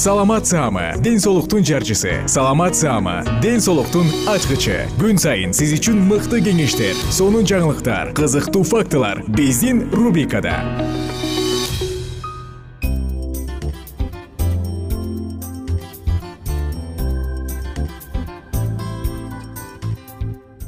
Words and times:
саламат 0.00 0.46
саама 0.46 0.94
ден 1.04 1.20
соолуктун 1.20 1.62
жарчысы. 1.62 2.26
Саламат 2.26 2.74
саама 2.74 3.22
ден 3.42 3.60
соолуктун 3.60 4.06
ачкычы. 4.32 4.88
Күн 4.96 5.20
сайын 5.20 5.52
сиз 5.52 5.74
үчүн 5.76 5.98
мыкты 6.08 6.40
кеңештер 6.40 6.96
сонун 7.12 7.44
жаңылыктар 7.44 8.14
кызыктуу 8.16 8.64
фактылар 8.64 9.20
биздин 9.28 9.90
рубрикада. 9.92 10.56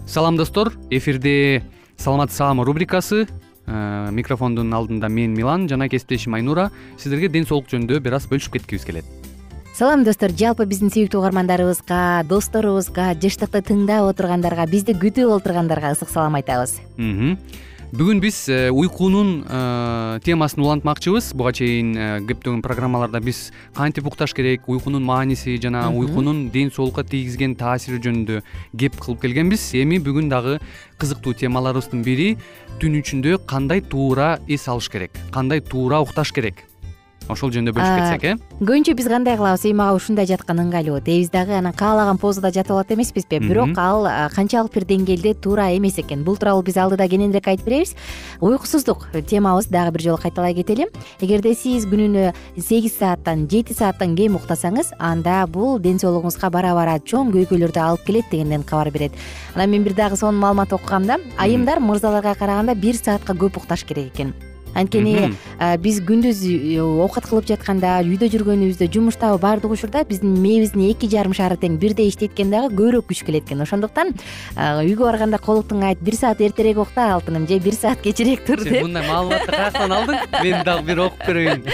Салам 0.05 0.37
достор. 0.37 0.75
Эфирде 0.91 1.65
саламат 1.97 2.33
саама 2.33 2.67
рубрикасы. 2.69 3.29
Э, 3.65 4.11
микрофондун 4.13 4.75
алдында 4.75 5.09
мен 5.09 5.33
милан 5.33 5.71
жана 5.73 5.89
кесиптешим 5.89 6.35
айнура. 6.35 6.69
Сиздерге 6.99 7.33
ден 7.33 7.49
соолук 7.49 7.73
жөнүндө 7.73 8.05
бир 8.05 8.21
аз 8.21 8.29
бөлүшүп 8.29 8.61
кеткибиз 8.61 8.85
келет 8.85 9.22
салам 9.73 10.05
достор. 10.05 10.33
Жалпы 10.37 10.67
биздин 10.69 10.93
сүйүктүү 10.93 11.23
угармандарыбызга 11.23 12.23
досторубузга 12.29 13.13
жыштыкты 13.17 13.63
тыңдап 13.73 14.11
отургандарга 14.11 14.67
бизди 14.69 14.93
күтүп 14.93 15.33
отургандарга 15.39 15.95
ысык 15.97 16.13
салам 16.13 16.37
айтабыз. 16.37 16.79
Бүгүн 17.93 18.23
биз 18.25 18.49
э, 18.49 18.71
уйкунун 18.73 19.45
э, 19.45 20.21
темасын 20.25 20.63
улантмакчыбыз. 20.65 21.35
Буга 21.37 21.53
чейин 21.53 21.91
э, 21.93 22.07
көптөгөн 22.25 22.63
программаларда 22.65 23.21
биз 23.21 23.51
кантип 23.77 24.09
укташ 24.09 24.33
керек 24.33 24.65
уйкунун 24.65 25.05
мааниси 25.05 25.59
жана 25.61 25.91
уйкунун 25.93 26.49
ден 26.49 26.73
соолукка 26.73 27.05
тийгизген 27.05 27.53
таасири 27.61 28.01
жөнүндө 28.01 28.41
кеп 28.81 28.97
кылып 28.97 29.21
келгенбиз. 29.27 29.75
Эми 29.77 30.01
бүгүн 30.01 30.33
дагы 30.33 30.59
кызыктуу 30.97 31.37
темаларыбыздын 31.37 32.01
бири 32.01 32.31
түн 32.81 32.97
ичинде 32.97 33.37
кандай 33.37 33.85
туура 33.85 34.39
эс 34.49 34.69
алыш 34.73 34.89
керек 34.89 35.13
кандай 35.31 35.61
туура 35.61 36.01
укташ 36.01 36.33
керек 36.33 36.65
ошол 37.31 37.53
жөнүндө 37.55 37.75
бөлүшүп 37.77 37.99
кетсек 38.01 38.25
э? 38.25 38.33
көбүнчө 38.63 38.95
биз 38.99 39.09
кандай 39.11 39.37
кылабыз? 39.39 39.65
Эми 39.69 39.79
мага 39.79 39.97
ушундай 39.99 40.27
жаткан 40.27 40.61
ыңгайлуу. 40.63 41.01
Дейбиз 41.05 41.31
дагы 41.33 41.55
анан 41.59 41.75
каалаган 41.77 42.19
позада 42.19 42.51
жатып 42.55 42.75
алат 42.77 42.93
эмеспизби? 42.95 43.41
Бирок 43.43 43.79
ал 43.79 44.07
канчалык 44.35 44.75
бир 44.75 44.87
деңгээлде 44.89 45.35
туура 45.43 45.69
эмес 45.77 45.99
экен. 45.99 46.25
Бул 46.25 46.37
тууралуу 46.37 46.63
биз 46.67 46.77
алдыда 46.77 47.09
кененирээк 47.09 47.49
айтып 47.53 47.67
беребиз. 47.67 47.95
Уйкусуздук 48.41 49.09
темабыз 49.29 49.69
дагы 49.71 49.97
бир 49.97 50.07
жолу 50.09 50.21
кайталай 50.23 50.55
кетели 50.55 50.89
эгерде 51.21 51.55
сиз 51.55 51.87
күнүнө 51.87 52.33
сегиз 52.59 52.99
сааттан 52.99 53.49
жети 53.51 53.75
сааттан 53.75 54.17
кем 54.17 54.39
уктасаңыз 54.39 54.95
анда 54.99 55.43
бул 55.47 55.79
ден 55.79 55.99
соолугуңузга 56.03 56.51
бара 56.51 56.75
бара 56.75 56.99
чоң 56.99 57.33
көйгөйлөрдү 57.35 57.83
алып 57.83 58.07
келет 58.07 58.31
дегенден 58.31 58.63
кабар 58.63 58.91
берет. 58.91 59.13
Анан 59.55 59.71
мен 59.71 59.85
бир 59.85 59.95
дагы 59.95 60.17
сонун 60.17 60.41
маалымат 60.41 60.73
окугам 60.73 61.07
да. 61.07 61.19
Айымдар 61.39 61.81
мырзаларга 61.81 62.35
караганда 62.35 62.75
бир 62.75 62.97
саатка 62.97 63.33
көп 63.35 63.63
укташ 63.63 63.85
керек 63.85 64.15
экен 64.15 64.35
анткени 64.75 65.33
биз 65.83 66.01
күндүз 66.07 66.43
э, 66.49 66.81
оокат 66.83 67.27
кылып 67.29 67.49
жатканда 67.51 67.99
үйдө 68.07 68.29
жүргөнүбүздө 68.33 68.89
жумуштабы 68.93 69.41
баардык 69.43 69.75
учурда 69.75 70.05
биздин 70.09 70.35
мээбиздин 70.43 70.87
эки 70.91 71.11
жарым 71.11 71.35
шары 71.37 71.59
тең 71.61 71.79
бирдей 71.83 72.11
иштейт 72.11 72.35
экен 72.35 72.51
дагы 72.53 72.73
көбүрөөк 72.75 73.11
күч 73.11 73.25
келет 73.27 73.47
экен 73.47 73.63
ошондуктан 73.65 74.15
үйгө 74.57 75.07
барганда 75.07 75.41
колуктуңа 75.43 75.93
айт 75.93 76.03
бир 76.05 76.17
саат 76.19 76.41
эртерээк 76.41 76.81
укта 76.85 77.11
алтыным 77.15 77.47
же 77.49 77.59
бир 77.63 77.77
саат 77.77 78.01
кечирээк 78.03 78.45
тур 78.47 78.63
деп. 78.65 78.83
мындай 78.83 79.07
маалыматты 79.09 79.53
каяктан 79.53 79.93
алдың? 79.93 80.17
Мен 80.43 80.65
дагы 80.65 80.87
бир 80.87 81.05
окуп 81.07 81.27
көрөйүн. 81.29 81.63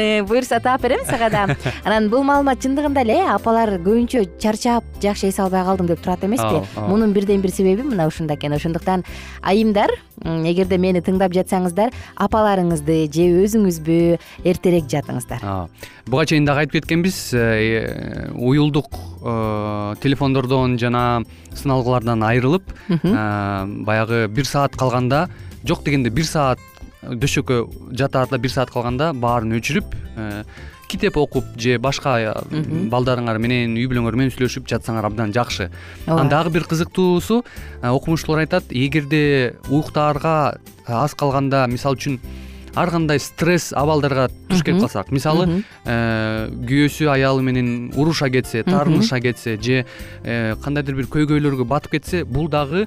Э, 0.00 0.22
буюрса 0.22 0.60
таап 0.60 0.82
берем 0.82 1.04
сага 1.04 1.28
да 1.30 1.56
анан 1.84 2.08
бул 2.10 2.22
маалымат 2.24 2.60
чындыгында 2.62 3.02
эле 3.04 3.18
апалар 3.28 3.74
көбүнчө 3.78 4.24
чарчап 4.40 4.84
жакшы 5.02 5.28
эс 5.28 5.38
албай 5.42 5.64
калдым 5.64 5.90
деп 5.90 6.00
турат 6.00 6.24
эмеспи 6.24 6.62
мунун 6.76 7.12
бирден 7.12 7.40
бир 7.40 7.52
себеби 7.52 7.82
мына 7.82 8.06
ушунда 8.08 8.34
экен 8.34 8.54
ошондуктан 8.56 9.04
айымдар 9.42 9.90
эгерде 10.24 10.78
мени 10.78 11.00
тыңдап 11.04 11.34
жатсаңыздар 11.36 11.94
апаларыңызды 12.16 12.96
же 13.12 13.26
өзүңүзбү 13.44 13.98
эртерээк 14.44 14.88
жатыңыздар 14.90 15.44
Ооба. 15.44 15.68
буга 16.06 16.26
чейин 16.26 16.44
дагы 16.44 16.64
айтып 16.64 16.80
кеткенбиз 16.80 17.34
э, 17.34 18.30
уюлдук 18.34 18.90
э, 19.22 19.94
телефондордон 20.02 20.78
жана 20.78 21.22
сыналгылардан 21.54 22.22
айрылып 22.22 22.72
э, 22.88 23.64
баягы 23.86 24.26
бир 24.28 24.44
саат 24.46 24.76
калганда 24.76 25.28
жок 25.64 25.84
дегенде 25.84 26.10
бир 26.10 26.24
саат 26.24 26.58
дөшөккө 27.02 27.62
жатаарда 27.96 28.38
бир 28.38 28.52
саат 28.52 28.70
калганда 28.70 29.12
баарын 29.14 29.56
өчүрүп 29.58 29.94
э, 30.16 30.44
китеп 30.90 31.16
окуп 31.20 31.46
же 31.60 31.78
башка 31.78 32.16
балдарыңар 32.50 33.38
менен 33.42 33.78
үй 33.78 33.86
бүлөңөр 33.90 34.18
менен 34.18 34.34
сүйлөшүп 34.34 34.68
жатсаңар 34.70 35.06
абдан 35.06 35.34
жакшы. 35.36 35.70
Ооба. 36.06 36.20
анан 36.20 36.30
дагы 36.32 36.54
бир 36.58 36.66
кызыктуусу 36.70 37.44
окумуштуулар 37.82 38.44
айтат 38.44 38.70
эгерде 38.70 39.54
уктаарга 39.70 40.58
аз 40.86 41.14
калганда 41.14 41.66
мисалы 41.70 41.98
үчүн 41.98 42.20
ар 42.74 42.90
кандай 42.90 43.18
стресс 43.18 43.72
абалдарга 43.76 44.28
туш 44.48 44.62
келип 44.62 44.80
калсак 44.84 45.10
мисалы 45.10 45.62
э, 45.84 46.50
күйөөсү 46.50 47.08
аялы 47.10 47.42
менен 47.42 47.90
уруша 47.96 48.30
кетсе 48.30 48.62
таарыныша 48.62 49.20
кетсе 49.20 49.56
же 49.56 49.84
э, 50.22 50.54
кандайдыр 50.62 51.00
бир 51.00 51.10
көйгөйлөргө 51.10 51.66
батып 51.66 51.98
кетсе 51.98 52.24
бул 52.24 52.48
дагы 52.48 52.86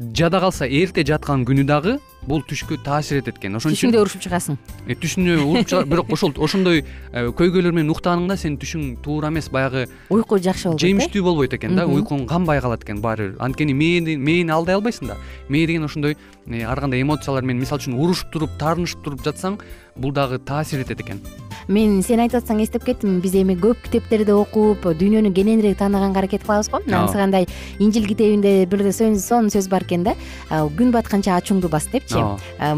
жада 0.00 0.40
калса 0.40 0.64
эрте 0.64 1.04
жаткан 1.04 1.44
күнү 1.44 1.66
дагы 1.68 1.98
бул 2.24 2.42
түшкө 2.44 2.78
таасир 2.84 3.20
этет 3.20 3.38
экен. 3.38 3.56
Ошон 3.56 3.72
үчүн 3.72 3.90
түшүңдө 3.90 4.00
урушуп 4.00 4.22
чыгасың. 4.24 4.56
Э, 4.86 4.96
түшүнө 4.96 5.36
уруп 5.44 5.68
чыгат 5.68 5.88
бирок 5.88 6.12
ошол 6.12 6.32
ошондой 6.36 6.82
э, 6.82 7.26
көйгөйлөр 7.36 7.76
менен 7.76 7.92
уктаанынгда 7.92 8.36
сенин 8.40 8.58
түшүң 8.60 8.86
туура 9.04 9.28
эмес 9.32 9.50
баягы 9.52 9.86
уйку 10.08 10.38
жакшы 10.38 10.68
болбойт 10.68 10.84
э? 10.84 10.86
жемиштүү 10.86 11.24
болбойт 11.24 11.56
экен 11.56 11.76
да 11.76 11.86
уйкуң 11.88 12.26
канбай 12.28 12.60
калат 12.60 12.84
экен 12.84 13.00
баары 13.04 13.30
бир 13.30 13.44
анткени 13.44 13.76
мээни 13.76 14.16
мээни 14.16 14.52
алдай 14.52 14.76
албайсың 14.76 15.12
да. 15.12 15.16
Мээ 15.48 15.66
деген 15.66 15.88
ошондой 15.88 16.16
ар 16.48 16.80
кандай 16.80 17.00
эмоциялар 17.00 17.44
менен 17.44 17.60
мисалы 17.64 17.80
үчүн 17.80 17.96
урушуп 17.96 18.32
туруп 18.32 18.56
таарынышып 18.60 19.04
туруп 19.04 19.24
жатсаң 19.24 19.60
бул 19.96 20.12
дагы 20.12 20.38
таасир 20.38 20.80
этет 20.80 21.00
экен. 21.00 21.20
Мен 21.68 22.00
сен 22.02 22.18
айтып 22.18 22.40
атсаң 22.40 22.60
эстеп 22.64 22.82
кеттим. 22.82 23.20
Биз 23.22 23.34
эми 23.38 23.54
көп 23.54 23.78
китептерди 23.84 24.32
окуп 24.34 24.88
дүйнөнү 24.98 25.30
кененирээк 25.36 25.78
тааныганга 25.78 26.24
аракет 26.24 26.42
кылабыз 26.42 26.70
го. 26.70 26.80
Мына 26.82 26.96
Ооба. 26.96 27.04
анысы 27.04 27.18
кандай 27.18 27.46
инжил 27.78 28.06
китебинде 28.08 28.66
бир 28.66 28.92
сонун 28.92 29.50
сөз 29.50 29.68
бар 29.68 29.84
экен 29.90 30.06
да. 30.06 30.14
Күн 30.48 30.94
батканча 30.94 31.34
ачууңду 31.34 31.68
бас 31.68 31.88
депчи. 31.90 32.22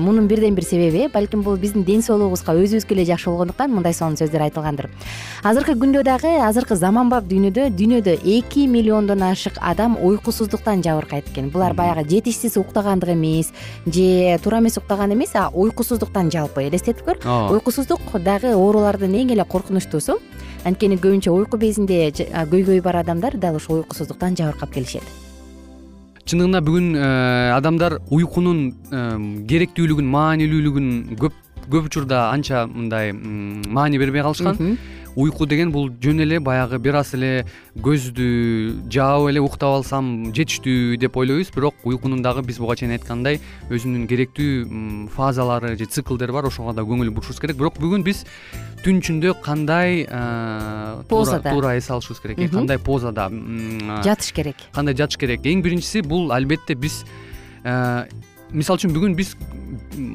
Мунун 0.00 0.26
бирден 0.26 0.56
бир 0.56 0.64
себеби 0.64 1.10
балким 1.12 1.42
бул 1.44 1.60
биздин 1.60 1.84
ден 1.84 2.00
соолугубузга 2.02 2.56
өзүбүзгө 2.56 2.96
эле 2.96 3.04
жакшы 3.04 3.28
болгондуктан 3.28 3.70
мындай 3.70 3.92
сонун 3.92 4.16
сөздөр 4.16 4.46
айтылгандыр. 4.48 4.88
Азыркы 5.44 5.76
күндө 5.76 6.02
дагы 6.08 6.32
азыркы 6.48 6.76
заманбап 6.80 7.28
дүйнөдө 7.28 7.68
дүйнөдө 7.76 8.16
эки 8.24 8.66
миллиондон 8.66 9.22
ашык 9.28 9.60
адам 9.60 9.98
уйкусуздуктан 10.00 10.82
жабыркайт 10.82 11.28
экен. 11.28 11.50
Булар 11.50 11.74
баягы 11.74 12.08
жетишсиз 12.08 12.56
уктагандык 12.56 13.10
эмес 13.12 13.52
же 13.86 14.38
туура 14.42 14.60
эмес 14.60 14.78
уктаган 14.78 15.12
эмес 15.12 15.34
а 15.34 15.50
уйкусуздуктан 15.52 16.30
жалпы 16.30 16.68
элестетип 16.68 17.04
көр. 17.04 17.20
Уйкусуздук 17.52 18.00
дагы 18.22 18.54
оорулардын 18.54 19.12
эң 19.12 19.34
эле 19.34 19.44
коркунучтуусу 19.44 20.20
анткени 20.64 20.96
көбүнчө 20.96 21.32
уйку 21.34 21.58
безинде 21.58 22.12
көйгөй 22.12 22.80
бар 22.82 23.02
адамдар 23.02 23.36
дал 23.36 23.58
ушул 23.58 23.82
уйкусуздуктан 23.82 24.36
жабыркап 24.38 24.70
келишет 24.70 25.02
чындыгында 26.28 26.60
бүгүн 26.66 26.88
э, 26.96 27.06
адамдар 27.56 27.98
уйкунун 28.14 28.60
э, 28.70 29.02
керектүүлүгүн 29.50 30.10
маанилүүлүгүн 30.16 30.90
көп 31.22 31.38
көп 31.72 31.88
учурда 31.88 32.28
анча 32.32 32.66
мындай 32.66 33.12
маани 33.12 33.98
бербей 34.02 34.22
калышкан 34.22 34.76
уйку 35.16 35.46
деген 35.46 35.72
бул 35.72 35.90
жөн 36.02 36.22
эле 36.24 36.40
баягы 36.40 36.78
бир 36.78 36.96
аз 37.00 37.14
эле 37.14 37.44
көздү 37.76 38.88
жаап 38.92 39.28
эле 39.30 39.42
уктап 39.44 39.76
алсам 39.78 40.32
жетиштүү 40.32 40.96
деп 41.00 41.16
ойлойбуз. 41.16 41.52
Бирок 41.54 41.74
уйкунун 41.84 42.22
дагы 42.22 42.42
биз 42.46 42.58
буга 42.62 42.76
чейин 42.76 42.96
айткандай 42.96 43.40
өзүнүн 43.70 44.08
керектүү 44.10 45.08
фазалары 45.14 45.76
же 45.76 45.86
циклдери 45.86 46.32
бар 46.32 46.48
ошого 46.48 46.72
да 46.72 46.82
көңүл 46.82 47.10
бурушубуз 47.10 47.40
керек. 47.40 47.58
Бирок 47.60 47.78
бүгүн 47.80 48.04
биз 48.06 48.24
түн 48.82 48.98
ичинде 48.98 49.34
кандай 49.34 50.06
э, 50.08 51.02
позада. 51.08 51.50
туура 51.50 51.76
эс 51.76 51.90
алышыбыз 51.90 52.20
керек 52.20 52.38
э, 52.38 52.48
кандай 52.48 52.78
позада 52.78 53.28
жатыш 54.02 54.32
керек. 54.32 54.56
кандай 54.72 54.94
жатыш 54.94 55.18
керек? 55.18 55.40
Эң 55.46 55.62
биринчиси 55.62 56.02
бул 56.02 56.32
албетте 56.32 56.74
биз 56.74 57.04
э, 57.64 58.06
мисалы 58.52 58.80
үчүн 58.80 58.92
бүгүн 58.96 59.14
биз 59.16 59.32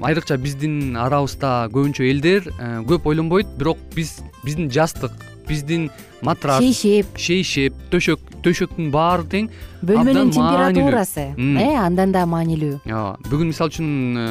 айрыкча 0.05 0.37
биздин 0.41 0.97
арабызда 0.99 1.69
көбүнчө 1.73 2.05
элдер 2.05 2.51
э, 2.51 2.83
көп 2.89 3.07
ойлонбойт 3.09 3.49
бирок 3.57 3.81
биз 3.95 4.19
биздин 4.43 4.69
жастык 4.73 5.13
биздин 5.47 5.87
матрас 6.25 6.61
шейшеп 6.61 7.17
шейшеп 7.17 7.77
төшөк 7.91 8.21
төшөктүн 8.45 8.91
баары 8.93 9.25
тең 9.31 9.47
бөлмөнүн 9.87 10.33
температурасы 10.35 11.23
э 11.37 11.69
андан 11.81 12.11
да 12.13 12.25
маанилүү. 12.29 12.81
Ооба 12.85 13.31
бүгүн 13.31 13.49
мисалы 13.53 13.73
үчүн 13.73 13.89
э, 14.21 14.27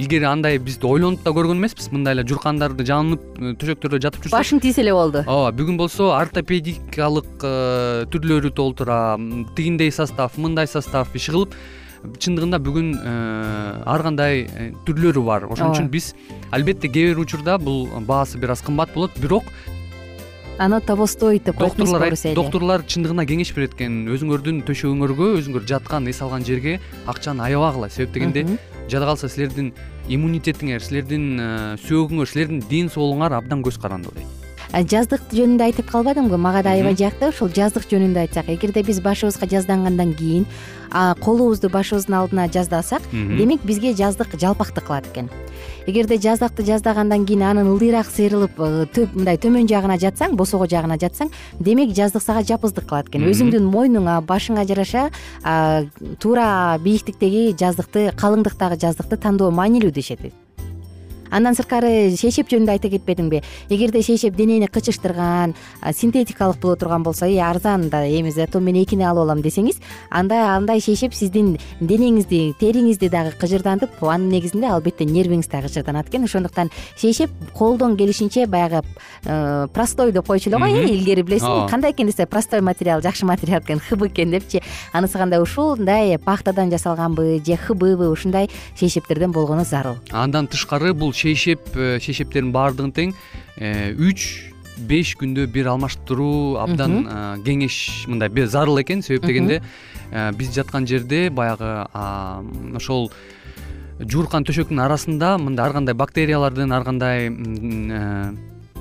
илгери 0.00 0.28
андай 0.28 0.58
биз 0.58 0.76
ойлонуп 0.82 1.24
да 1.24 1.32
көргөн 1.36 1.60
эмеспиз. 1.60 1.88
Мындай 1.94 2.16
эле 2.16 2.26
журкандарды 2.28 2.84
жаанып 2.88 3.24
э, 3.40 3.54
төшөктөрдө 3.60 4.02
жатып 4.04 4.26
жүрсөк. 4.26 4.36
Башың 4.36 4.60
тийсе 4.64 4.84
эле 4.84 4.92
болду. 4.96 5.24
Ооба 5.24 5.54
бүгүн 5.56 5.80
болсо 5.80 6.12
ортопедикалык 6.18 7.48
түрлөрү 8.12 8.52
толтура 8.56 9.00
тигиндей 9.56 9.92
состав 9.92 10.36
мындай 10.40 10.68
состав 10.68 11.14
иши 11.16 11.32
кылып 11.32 11.56
чындыгында 12.02 12.60
бүгүн 12.62 12.90
ар 13.86 14.02
кандай 14.02 14.46
түрлөрү 14.86 15.22
бар. 15.24 15.46
Ошон 15.50 15.72
үчүн 15.72 15.88
биз 15.90 16.12
албетте 16.50 16.88
кээ 16.88 17.14
бир 17.14 17.24
учурда 17.24 17.58
бул 17.58 17.86
баасы 18.06 18.38
бир 18.38 18.54
аз 18.56 18.62
кымбат 18.62 18.94
болот 18.94 19.16
бирок 19.20 19.44
аны 20.58 20.80
того 20.80 21.06
стоит 21.06 21.44
деп 21.44 21.56
коет 21.56 21.76
эмеспи 21.78 22.34
доктурлар 22.34 22.80
чындыгында 22.80 23.26
кеңеш 23.28 23.52
берет 23.52 23.74
экен. 23.76 24.06
Өзүңөрдүн 24.08 24.62
төшөгүңөргө 24.64 25.34
өзүңөр 25.42 25.66
жаткан 25.68 26.08
эс 26.08 26.22
алган 26.24 26.46
жерге 26.48 26.78
акчаны 27.06 27.44
аябагыла 27.44 27.90
себеп 27.90 28.14
дегенде 28.14 28.46
жада 28.88 29.04
калса 29.04 29.28
силердин 29.28 29.74
иммунитетиңер 30.08 30.80
силердин 30.80 31.76
сөөгүңөр 31.84 32.32
силердин 32.32 32.64
ден 32.70 32.88
соолугуңар 32.88 33.36
абдан 33.36 33.60
көз 33.66 33.76
каранды 33.82 34.14
дейт 34.16 34.45
жаздык 34.72 35.22
жөнүндө 35.32 35.68
айтып 35.70 35.90
калбадымбы? 35.90 36.38
Мага 36.38 36.62
да 36.62 36.74
аябай 36.76 36.96
жакты 36.98 37.30
ушул 37.30 37.48
жаздык 37.48 37.86
жөнүндө 37.90 38.26
айтсак. 38.26 38.48
Эгерде 38.48 38.82
биз 38.82 39.00
башыбызга 39.00 39.48
жаздангандан 39.50 40.14
кийин 40.14 40.46
колубузду 41.20 41.68
башыбыздын 41.68 42.14
алдына 42.14 42.48
жаздасак 42.52 43.02
демек 43.12 43.64
бизге 43.64 43.94
жаздык 43.94 44.38
жалпактык 44.38 44.86
кылат 44.86 45.06
экен. 45.12 45.30
Эгерде 45.86 46.18
жаздыкты 46.18 46.64
жаздагандан 46.64 47.26
кийин 47.26 47.42
анын 47.42 47.68
ылдыйраак 47.72 48.06
сейрилип 48.10 48.58
э, 48.58 48.86
төп 48.92 49.14
мындай 49.14 49.38
төмөн 49.38 49.68
жагына 49.68 49.98
жатсаң 49.98 50.36
босого 50.36 50.66
жагына 50.66 50.98
жатсаң 50.98 51.30
демек 51.60 51.94
жаздык 51.96 52.22
сага 52.22 52.42
жапыздык 52.42 52.88
кылат 52.88 53.10
экен. 53.10 53.26
Өзүңдүн 53.26 53.68
мойнуңа 53.70 54.20
башыңа 54.26 54.66
жараша 54.66 55.10
туура 56.20 56.78
бийиктиктеги 56.82 57.54
жаздыкты 57.58 58.10
калыңдыктагы 58.16 58.80
жаздыкты 58.80 59.16
тандоо 59.16 59.50
маанилүү 59.50 59.94
дешет 59.94 60.20
андан 61.36 61.56
сырткары 61.56 62.16
шейшеп 62.16 62.48
жөнүндө 62.50 62.72
айта 62.76 62.88
кетпедиңби? 62.92 63.42
Эгерде 63.68 64.02
шейшеп 64.02 64.36
денени 64.36 64.68
кычыштырган 64.72 65.54
синтетикалык 65.92 66.58
боло 66.62 66.76
турган 66.76 67.02
болсо 67.04 67.26
и 67.26 67.36
арзан 67.38 67.88
да 67.90 68.04
эми 68.06 68.30
зато 68.30 68.60
мен 68.60 68.76
экини 68.82 69.04
алып 69.04 69.26
алам 69.26 69.42
десеңиз 69.44 69.80
анда 70.10 70.56
андай 70.56 70.80
шейшеп 70.80 71.14
сиздин 71.14 71.56
денеңизди 71.80 72.54
териңизди 72.60 73.10
дагы 73.12 73.34
кыжырдантып 73.40 74.00
анын 74.02 74.30
негизинде 74.32 74.70
албетте 74.70 75.04
нервиңиз 75.04 75.50
да 75.50 75.60
кыжырданат 75.62 76.08
экен. 76.08 76.24
Ошондуктан 76.24 76.70
шейшеп 76.96 77.30
колдон 77.54 77.96
келишинче 77.96 78.46
баягы 78.46 78.82
э, 79.24 79.68
простой 79.72 80.12
деп 80.12 80.26
койчу 80.26 80.50
эле 80.50 80.58
го 80.58 80.66
э 80.66 80.86
илгери 80.86 81.22
билесиңби 81.22 81.62
Ооба. 81.62 81.68
кандай 81.68 81.92
экен 81.92 82.06
десе 82.06 82.26
простой 82.26 82.60
материал 82.60 83.02
жакшы 83.02 83.26
материал 83.26 83.60
экен 83.60 83.80
хб 83.80 84.06
экен 84.06 84.30
депчи. 84.30 84.62
Анысы 84.92 85.18
кандай 85.18 85.42
ушундай 85.42 86.18
пахтадан 86.18 86.70
жасалганбы 86.70 87.42
же 87.44 87.56
хббы 87.56 88.08
ушундай 88.08 88.50
шейшептерден 88.78 89.32
болгону 89.32 89.64
зарыл. 89.64 89.96
Андан 90.10 90.46
тышкары 90.46 90.94
бул 90.94 91.12
шейшеп 91.26 91.72
э, 91.74 91.96
шейшептердин 92.02 92.52
баардыгын 92.54 92.92
тең 92.94 93.14
э, 93.58 93.94
үч 93.98 94.52
беш 94.86 95.14
күндө 95.18 95.46
бир 95.50 95.70
алмаштыруу 95.72 96.58
абдан 96.60 97.06
кеңеш 97.46 98.06
мындай 98.10 98.46
зарыл 98.46 98.82
экен 98.82 99.02
себеп 99.02 99.26
дегенде 99.26 99.62
э, 100.12 100.30
биз 100.36 100.52
жаткан 100.54 100.86
жерде 100.86 101.30
баягы 101.30 101.72
ошол 102.76 103.10
жууркан 103.98 104.44
төшөктүн 104.44 104.82
арасында 104.84 105.36
мындай 105.40 105.66
ар 105.70 105.78
кандай 105.78 105.96
бактериялардын 105.96 106.76
ар 106.76 106.84
кандай 106.84 107.30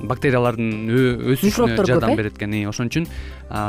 бактериялардын 0.03 0.71
өсүшүнө 0.91 1.45
Микробтор 1.45 1.85
көп, 1.85 1.89
жардам 1.89 2.13
э? 2.13 2.15
берет 2.19 2.37
экен 2.37 2.55
ошон 2.69 2.91
үчүн 2.91 3.07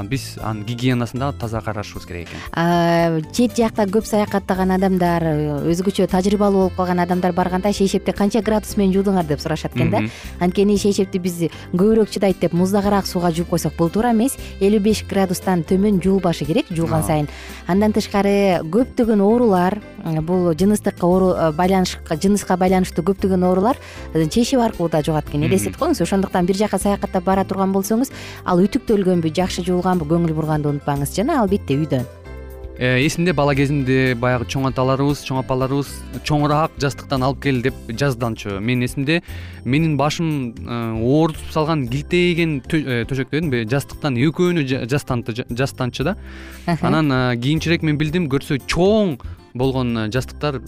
биз 0.09 0.39
анын 0.41 0.65
гигиенасын 0.67 1.21
дагы 1.21 1.39
таза 1.39 1.61
карашыбыз 1.61 2.07
керек 2.07 2.29
экен. 2.29 3.23
Чет 3.33 3.57
жакта 3.57 3.85
көп 3.85 4.07
саякаттаган 4.09 4.73
адамдар 4.77 5.25
өзгөчө 5.69 6.09
тажрыйбалуу 6.11 6.67
болуп 6.67 6.77
калган 6.77 7.01
адамдар 7.05 7.33
барганда 7.37 7.73
шейшепти 7.73 8.13
канча 8.17 8.41
градус 8.43 8.77
менен 8.77 8.95
жуудуңар 8.97 9.27
деп 9.29 9.41
сурашат 9.41 9.77
экен 9.77 9.91
да. 9.91 10.03
Анткени 10.41 10.79
шейшепти 10.81 11.21
биз 11.21 11.43
көбүрөөк 11.73 12.11
чыдайт 12.11 12.41
деп 12.41 12.57
муздагыраак 12.57 13.07
сууга 13.07 13.31
жууп 13.31 13.53
койсок 13.53 13.77
бул 13.77 13.91
туура 13.91 14.15
эмес 14.17 14.39
элүү 14.61 14.81
беш 14.81 15.05
градустан 15.09 15.63
төмөн 15.63 16.01
жуулбашы 16.03 16.47
керек 16.49 16.71
жуулган 16.71 17.03
Ооба. 17.03 17.07
сайын. 17.07 17.29
Андан 17.67 17.93
тышкары 17.93 18.63
көптөгөн 18.65 19.21
оорулар 19.21 19.81
бул 20.23 20.53
жыныстыкка 20.55 21.07
э, 21.07 21.53
байланыш 21.53 21.99
жыныска 22.09 22.57
байланыштуу 22.57 23.05
көптөгөн 23.05 23.45
оорулар 23.45 23.77
чейшеп 24.15 24.61
аркылуу 24.61 24.89
да 24.89 25.03
жугат 25.03 25.29
экен. 25.29 25.45
Элестетип 25.45 25.79
коюңуз 25.81 26.01
ошондуктан 26.17 26.47
бир 26.47 26.57
жака 26.57 26.79
саякаттап 26.79 27.25
бара 27.25 27.45
турган 27.45 27.73
болсоңуз 27.75 28.11
ал 28.45 28.61
үтүктөлгөнбү 28.65 29.33
жакшы 29.37 29.65
жуулганбы 29.67 30.09
көңүл 30.09 30.33
бурганды 30.37 30.71
унутпаңыз 30.73 31.13
жана 31.17 31.43
албетте 31.43 31.77
үйдөн. 31.77 32.07
Э, 32.79 33.01
эсимде 33.01 33.33
бала 33.33 33.55
кезимде 33.57 34.15
баягы 34.15 34.45
чоң 34.45 34.67
аталарыбыз 34.69 35.23
чоң 35.25 35.41
апаларыбыз 35.41 35.89
чоңураак 36.29 36.75
жастыктан 36.81 37.23
алып 37.25 37.41
кел 37.45 37.63
деп 37.65 37.75
жазданчу. 37.89 38.59
Менин 38.61 38.85
эсимде 38.85 39.23
менин 39.65 39.97
башым 39.97 40.53
э, 40.53 40.81
оорутуп 41.01 41.53
салган 41.53 41.87
килтейген 41.89 42.61
э, 42.69 43.05
төшөк 43.09 43.33
дебедимби 43.33 43.65
жастыктан 43.65 44.17
экөөнү 44.17 44.67
жа- 44.69 44.85
жастанты 44.89 45.33
жастанчы 45.49 46.05
да. 46.05 46.17
Анан 46.67 47.13
э, 47.13 47.37
кийинчерээк 47.41 47.83
мен 47.83 47.97
билдим 47.97 48.29
көрсө 48.29 48.61
чоң 48.69 49.19
болгон 49.55 50.11
жастыктар 50.13 50.61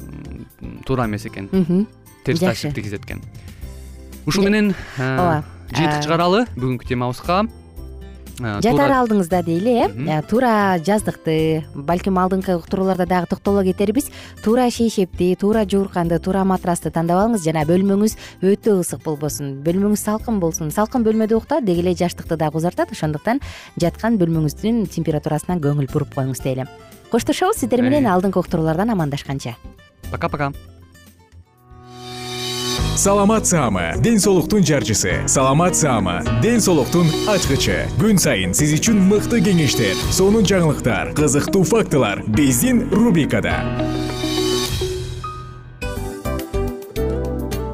туура 0.86 1.04
эмес 1.04 1.26
экен. 1.28 1.86
Терс 2.24 2.40
таасир 2.40 2.72
тийгизет 2.72 3.04
экен 3.04 3.20
ушун 4.28 4.44
менен 4.44 4.74
ооба. 4.98 5.42
жыйынтык 5.72 5.98
Э, 5.98 6.04
чыгаралы 6.04 6.44
бүгүнкү 6.56 6.86
темабызга 6.88 7.48
Э, 8.38 8.60
жатар 8.62 8.92
алдыңызда 8.94 9.40
дейли 9.42 9.72
э. 9.82 9.86
Э, 10.06 10.22
туура 10.22 10.78
жаздыкты 10.78 11.64
балким 11.74 12.18
алдыңкы 12.22 12.54
уктурууларда 12.54 13.06
дагы 13.06 13.26
токтоло 13.30 13.64
кетербиз 13.66 14.10
туура 14.44 14.68
шейшепти 14.70 15.34
туура 15.34 15.64
жуурканды 15.66 16.20
туура 16.22 16.44
матрасты 16.46 16.92
тандап 16.94 17.18
алыңыз. 17.24 17.42
Жана 17.42 17.64
бөлмөңүз 17.66 18.14
өтө 18.46 18.78
ысык 18.78 19.02
болбосун 19.02 19.58
бөлмөңүз 19.66 20.06
салкын 20.06 20.38
болсун. 20.38 20.70
Салкын 20.70 21.02
бөлмөдө 21.02 21.40
уктоо 21.40 21.60
деги 21.60 21.82
эле 21.82 21.96
жаштыкты 21.98 22.38
дагы 22.38 22.62
узартат. 22.62 22.92
Ошондуктан 22.94 23.42
жаткан 23.80 24.20
бөлмөңүздүн 24.22 24.86
температурасына 24.86 25.58
көңүл 25.58 25.90
буруп 25.90 26.14
коюңуз 26.14 26.42
дейли. 26.44 26.68
Коштошобуз 27.10 27.58
сиздер 27.58 27.82
менен 27.82 28.06
Э. 28.06 28.14
алдыңкы 28.14 28.38
уктуруулардан 28.38 28.90
амандашканча. 28.90 29.56
Пока 30.12 30.28
пока 30.28 30.52
саламат 32.98 33.46
саама 33.46 33.92
ден 34.02 34.18
соолуктун 34.18 34.64
жарчысы. 34.64 35.22
Саламат 35.28 35.76
саама 35.76 36.24
ден 36.42 36.58
соолуктун 36.60 37.06
ачкычы. 37.30 37.86
Күн 37.94 38.18
сайын 38.18 38.50
сиз 38.58 38.72
үчүн 38.74 38.98
мыкты 39.06 39.38
кеңештер 39.38 39.94
сонун 40.10 40.42
жаңылыктар 40.42 41.12
кызыктуу 41.14 41.62
фактылар 41.62 42.24
биздин 42.26 42.88
рубрикада. 42.90 43.54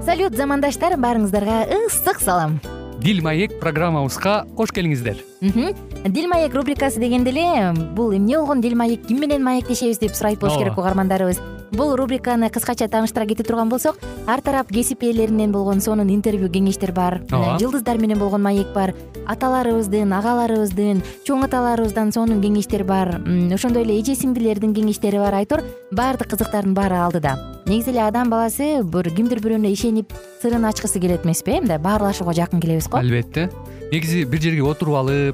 Салют 0.04 0.36
замандаштар 0.36 1.00
баарыңыздарга 1.00 1.72
ысык 1.72 2.20
салам. 2.20 2.60
Дил 3.00 3.24
маек 3.24 3.56
программабызга 3.64 4.42
кош 4.60 4.76
келиңиздер 4.76 5.24
дил 5.52 6.28
маек 6.28 6.54
рубрикасы 6.54 7.00
дегенде 7.00 7.30
эле 7.30 7.72
бул 7.94 8.14
эмне 8.14 8.38
болгон 8.38 8.60
дил 8.60 8.76
маек? 8.76 9.06
Ким 9.06 9.20
менен 9.20 9.44
маектешебиз 9.44 9.98
деп 9.98 10.14
сурайт 10.14 10.40
болуш 10.40 10.56
керек 10.58 10.78
угармандарыбыз 10.78 11.40
бул 11.74 11.96
рубриканы 11.96 12.50
кыскача 12.50 12.88
тааныштыра 12.88 13.26
кете 13.26 13.42
турган 13.42 13.68
болсок 13.68 13.98
ар 14.26 14.40
тарап 14.40 14.68
кесип 14.72 15.02
ээлеринен 15.02 15.52
болгон 15.52 15.80
сонун 15.80 16.08
интервью 16.10 16.48
кеңештер 16.48 16.92
бар. 16.92 17.20
Ооба. 17.30 17.58
жылдыздар 17.58 17.98
менен 17.98 18.18
болгон 18.18 18.42
маек 18.42 18.72
бар. 18.74 18.94
Аталарыбыздын 19.26 20.12
агаларыбыздын 20.12 21.02
чоң 21.26 21.44
аталарыбыздан 21.44 22.12
сонун 22.12 22.40
кеңештер 22.42 22.84
бар. 22.84 23.20
Ошондой 23.54 23.84
эле 23.84 23.98
эже 24.00 24.14
сиңдилердин 24.14 24.74
кеңештери 24.74 25.18
бар 25.18 25.34
айтор. 25.34 25.64
Баардык 25.90 26.30
кызыктардын 26.30 26.74
баары 26.74 27.00
алдыда. 27.00 27.36
Негизи 27.66 27.90
эле 27.90 28.02
адам 28.04 28.30
баласы 28.30 28.82
бир 28.82 29.10
кимдир 29.10 29.40
бирөөнө 29.40 29.72
ишенип 29.72 30.12
сырын 30.42 30.66
ачкысы 30.68 31.00
келет 31.00 31.24
эмеспи 31.24 31.56
э 31.56 31.60
мындай 31.60 31.78
баарлашууга 31.78 32.34
жакын 32.34 32.60
келебиз 32.60 32.88
го. 32.88 32.98
Албетте. 32.98 33.50
Негизи 33.90 34.24
бир 34.24 34.40
жерге 34.40 34.62
отуруп 34.62 34.94
алып 34.94 35.33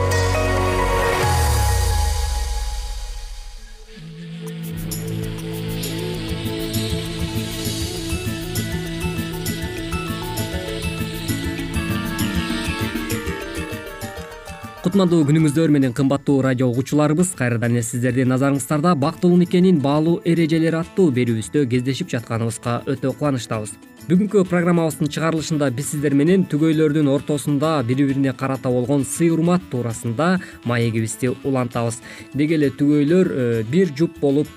кутмандуу 14.81 15.21
күнүңүздөр 15.29 15.69
менен 15.69 15.91
кымбаттуу 15.93 16.39
радио 16.41 16.65
угуучуларыбыз 16.71 17.35
кайрадан 17.37 17.75
эле 17.75 17.83
сиздердин 17.85 18.31
назарыңыздарда 18.33 18.95
бактылуу 18.97 19.37
никенин 19.37 19.77
баалуу 19.77 20.15
эрежелери 20.25 20.79
аттуу 20.79 21.11
берүүбүздө 21.13 21.67
кездешип 21.69 22.09
жатканыбызга 22.09 22.79
өтө 22.89 23.11
кубанычтабыз. 23.19 23.75
Бүгүнкү 24.07 24.41
программабыздын 24.49 25.11
чыгарылышында 25.13 25.67
биз 25.77 25.91
сиздер 25.91 26.15
менен 26.17 26.47
түгөйлөрдүн 26.49 27.11
ортосунда 27.13 27.75
бири 27.85 28.07
бирине 28.09 28.33
карата 28.33 28.71
болгон 28.73 29.05
сый 29.05 29.29
урмат 29.29 29.67
туурасында 29.69 30.31
маегибизди 30.65 31.29
улантабыз. 31.43 32.01
Деги 32.33 32.57
эле 32.57 32.71
түгөйлөр 32.73 33.31
э, 33.35 33.45
бир 33.69 33.93
жуп 33.93 34.17
болуп 34.23 34.49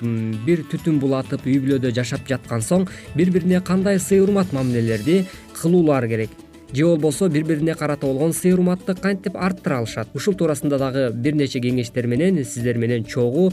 бир 0.47 0.65
түтүн 0.73 1.03
булатып 1.05 1.45
үй 1.45 1.61
бүлөдө 1.67 1.93
жашап 2.01 2.25
жаткан 2.33 2.65
соң 2.65 2.89
бири 3.13 3.37
бирине 3.37 3.61
кандай 3.61 4.01
сый 4.01 4.25
урмат 4.25 4.57
мамилелерди 4.57 5.27
кылуулары 5.53 6.09
керек 6.09 6.41
же 6.75 6.85
болбосо 6.85 7.29
бири 7.29 7.45
бирине 7.45 7.75
карата 7.75 8.07
болгон 8.07 8.33
сый 8.33 8.53
урматты 8.53 8.95
кантип 8.95 9.37
арттыра 9.37 9.79
алышат? 9.79 10.09
Ушул 10.15 10.35
туурасында 10.35 10.79
дагы 10.79 11.11
бир 11.13 11.35
нече 11.35 11.61
кеңештер 11.61 12.07
менен 12.07 12.45
сиздер 12.45 12.79
менен 12.79 13.05
чогуу 13.05 13.53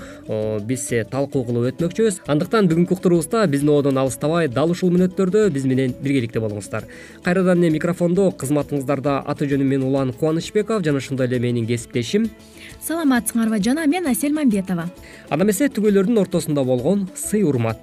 биз 0.68 0.88
талкуу 1.12 1.44
кылып 1.46 1.74
өтмөкчүбүз. 1.74 2.22
Андыктан 2.28 2.68
бүгүнкү 2.68 2.98
уктуруубузда 2.98 3.46
биздин 3.48 3.70
одон 3.70 3.98
алыстабай 3.98 4.48
дал 4.48 4.72
ушул 4.72 4.92
мүнөттөрдө 4.92 5.50
биз 5.52 5.66
менен 5.66 5.94
биргеликте 6.02 6.40
болуңуздар. 6.40 6.88
Кайрадан 7.24 7.64
эле 7.64 7.74
микрофондо 7.78 8.32
кызматыңыздарда 8.32 9.22
аты 9.26 9.50
жөнүм 9.52 9.76
мен 9.76 9.84
улан 9.84 10.14
кубанычбеков 10.14 10.84
жана 10.84 10.98
ошондой 10.98 11.28
эле 11.28 11.40
менин 11.40 11.68
кесиптешим. 11.68 12.30
Саламатсыңарбы 12.88 13.62
жана 13.62 13.86
мен 13.88 14.08
асель 14.08 14.34
мамбетова. 14.34 14.90
Анда 15.30 15.46
эмесе 15.46 15.70
түгөйлөрдүн 15.70 16.20
ортосунда 16.26 16.64
болгон 16.64 17.10
сый 17.16 17.44
урмат 17.44 17.78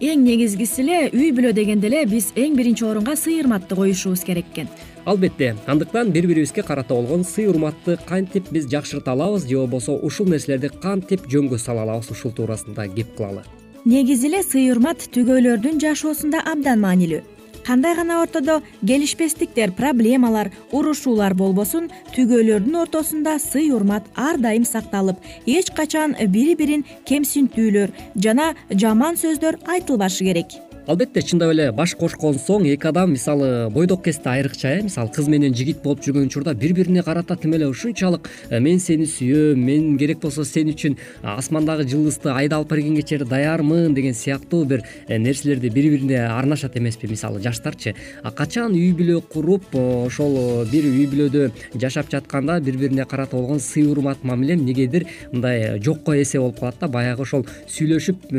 эң 0.00 0.22
негизгиси 0.22 0.82
эле 0.84 0.98
үй 1.10 1.32
бүлө 1.34 1.50
дегенде 1.56 1.88
эле 1.88 2.04
биз 2.06 2.30
эң 2.38 2.54
биринчи 2.58 2.84
орунга 2.86 3.16
сый 3.18 3.40
урматты 3.40 3.74
коюшубуз 3.74 4.22
керек 4.26 4.46
экен. 4.52 4.68
Албетте 5.04 5.56
андыктан 5.66 6.12
бири 6.12 6.26
бирибизге 6.26 6.62
карата 6.62 6.94
болгон 6.94 7.24
сый 7.24 7.48
урматты 7.48 7.98
кантип 8.06 8.50
биз 8.50 8.68
жакшырта 8.70 9.12
алабыз 9.12 9.48
же 9.48 9.56
болбосо 9.56 9.96
ушул 9.96 10.28
нерселерди 10.28 10.70
кантип 10.82 11.26
жөнгө 11.26 11.58
сала 11.58 11.82
алабыз 11.82 12.10
ушул 12.10 12.30
туурасында 12.30 12.86
кеп 12.94 13.16
кылалы. 13.16 13.42
Негизи 13.84 14.28
эле 14.28 14.42
сый 14.42 14.70
урмат 14.70 15.08
түгөйлөрдүн 15.14 15.80
жашоосунда 15.82 16.44
абдан 16.46 16.80
маанилүү 16.80 17.37
кандай 17.68 17.94
гана 17.94 18.22
ортодо 18.22 18.62
келишпестиктер 18.80 19.72
проблемалар 19.76 20.48
урушуулар 20.72 21.34
болбосун 21.36 21.90
түгөйлөрдүн 22.14 22.78
ортосунда 22.82 23.34
сый 23.44 23.68
урмат 23.76 24.08
ар 24.28 24.40
дайым 24.40 24.64
сакталып 24.64 25.20
эч 25.44 25.68
качан 25.76 26.16
бири 26.36 26.54
бирин 26.60 26.86
кемсинтүүлөр 27.10 27.92
жана 28.24 28.54
жаман 28.84 29.20
сөздөр 29.20 29.60
айтылбашы 29.74 30.30
керек 30.30 30.56
албетте 30.88 31.20
чындап 31.20 31.50
эле 31.52 31.66
баш 31.76 31.92
кошкон 32.00 32.38
соң 32.40 32.64
эки 32.70 32.88
адам 32.88 33.10
мисалы 33.12 33.68
бойдок 33.68 34.06
кезде 34.06 34.30
айрыкча 34.30 34.70
э 34.78 34.82
мисалы 34.82 35.10
кыз 35.12 35.26
менен 35.28 35.52
жигит 35.54 35.82
болуп 35.82 36.00
жүргөн 36.00 36.30
учурда 36.30 36.54
бири 36.54 36.72
бирине 36.72 37.02
карата 37.02 37.36
тим 37.36 37.52
эле 37.52 37.66
ушунчалык 37.68 38.30
э, 38.48 38.58
мен 38.58 38.80
сени 38.80 39.04
сүйөм 39.04 39.54
мен 39.54 39.98
керек 39.98 40.20
болсо 40.22 40.44
сен 40.44 40.70
үчүн 40.72 40.96
асмандагы 41.22 41.84
жылдызды 41.84 42.30
айда 42.32 42.56
алып 42.56 42.70
бергенге 42.70 43.02
чейин 43.02 43.28
даярмын 43.28 43.92
деген 43.92 44.14
сыяктуу 44.14 44.64
бир 44.64 44.80
э, 45.08 45.18
нерселерди 45.18 45.68
бири 45.68 45.90
бирине 45.90 46.22
арнашат 46.24 46.78
эмеспи 46.78 47.06
мисалы 47.06 47.42
жаштарчы. 47.42 47.94
Качан 48.34 48.72
үй 48.72 48.94
бүлө 48.96 49.20
куруп 49.20 49.74
ошол 49.74 50.64
бир 50.72 50.88
үй 50.88 51.04
бүлөдө 51.04 51.50
жашап 51.74 52.08
жатканда 52.10 52.60
бири 52.60 52.78
бирине 52.78 53.04
карата 53.04 53.36
болгон 53.36 53.60
сый 53.60 53.84
урмат 53.84 54.24
мамиле 54.24 54.54
эмнегедир 54.54 55.04
мындай 55.32 55.78
жокко 55.84 56.16
эсе 56.16 56.40
болуп 56.40 56.60
калат 56.60 56.80
да 56.80 56.88
баягы 56.88 57.22
ошол 57.28 57.44
сүйлөшүп 57.68 58.32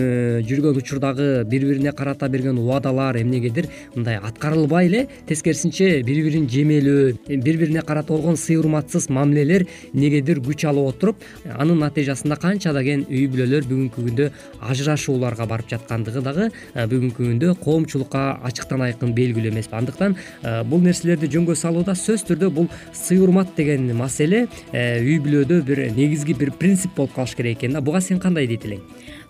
жүргөн 0.50 0.82
учурдагы 0.82 1.44
бири 1.46 1.74
бирине 1.74 1.92
карата 1.92 2.30
берген 2.40 2.58
убадалар 2.58 3.20
эмнегедир? 3.20 3.68
Мындай 3.96 4.18
аткарылбай 4.18 4.88
эле 4.88 5.08
тескерисинче 5.28 6.02
бири 6.04 6.24
бирин 6.24 6.48
жемелөө 6.50 7.38
бири 7.44 7.58
бирине 7.58 7.82
карата 7.82 8.14
болгон 8.14 8.38
сый 8.38 8.58
урматсыз 8.58 9.10
мамилелер 9.10 9.68
эмнегедир 9.94 10.40
күч 10.44 10.66
алып 10.70 10.94
отуруп 10.94 11.24
анын 11.58 11.84
натыйжасында 11.84 12.40
канча 12.40 12.74
деген 12.74 13.06
үй 13.10 13.28
бүлөлөр 13.32 13.68
бүгүнкү 13.70 14.06
күндө 14.08 14.30
ажырашууларга 14.72 15.48
барып 15.50 15.70
жаткандыгы 15.74 16.24
дагы 16.26 16.50
бүгүнкү 16.76 17.26
күндө 17.30 17.54
коомчулукка 17.64 18.24
ачыктан 18.50 18.86
айкын 18.88 19.14
белгилүү 19.18 19.54
эмеспи 19.54 19.78
андыктан 19.80 20.16
бул 20.70 20.84
нерселерди 20.86 21.30
жөнгө 21.36 21.56
салууда 21.60 21.96
сөзсүз 21.98 22.28
түрдө 22.32 22.52
бул 22.56 22.70
сый 22.94 23.20
урмат 23.24 23.56
деген 23.58 23.92
маселе 23.98 24.46
үй 24.74 25.20
бүлөдө 25.24 25.62
бир 25.68 25.86
негизги 25.98 26.38
бир 26.38 26.52
принцип 26.52 26.96
болуп 26.96 27.16
калыш 27.16 27.36
керек 27.36 27.60
экен 27.60 27.74
да. 27.74 27.82
Буга 27.82 28.02
сен 28.02 28.20
кандай 28.20 28.48
дейт 28.48 28.66
элең 28.66 28.84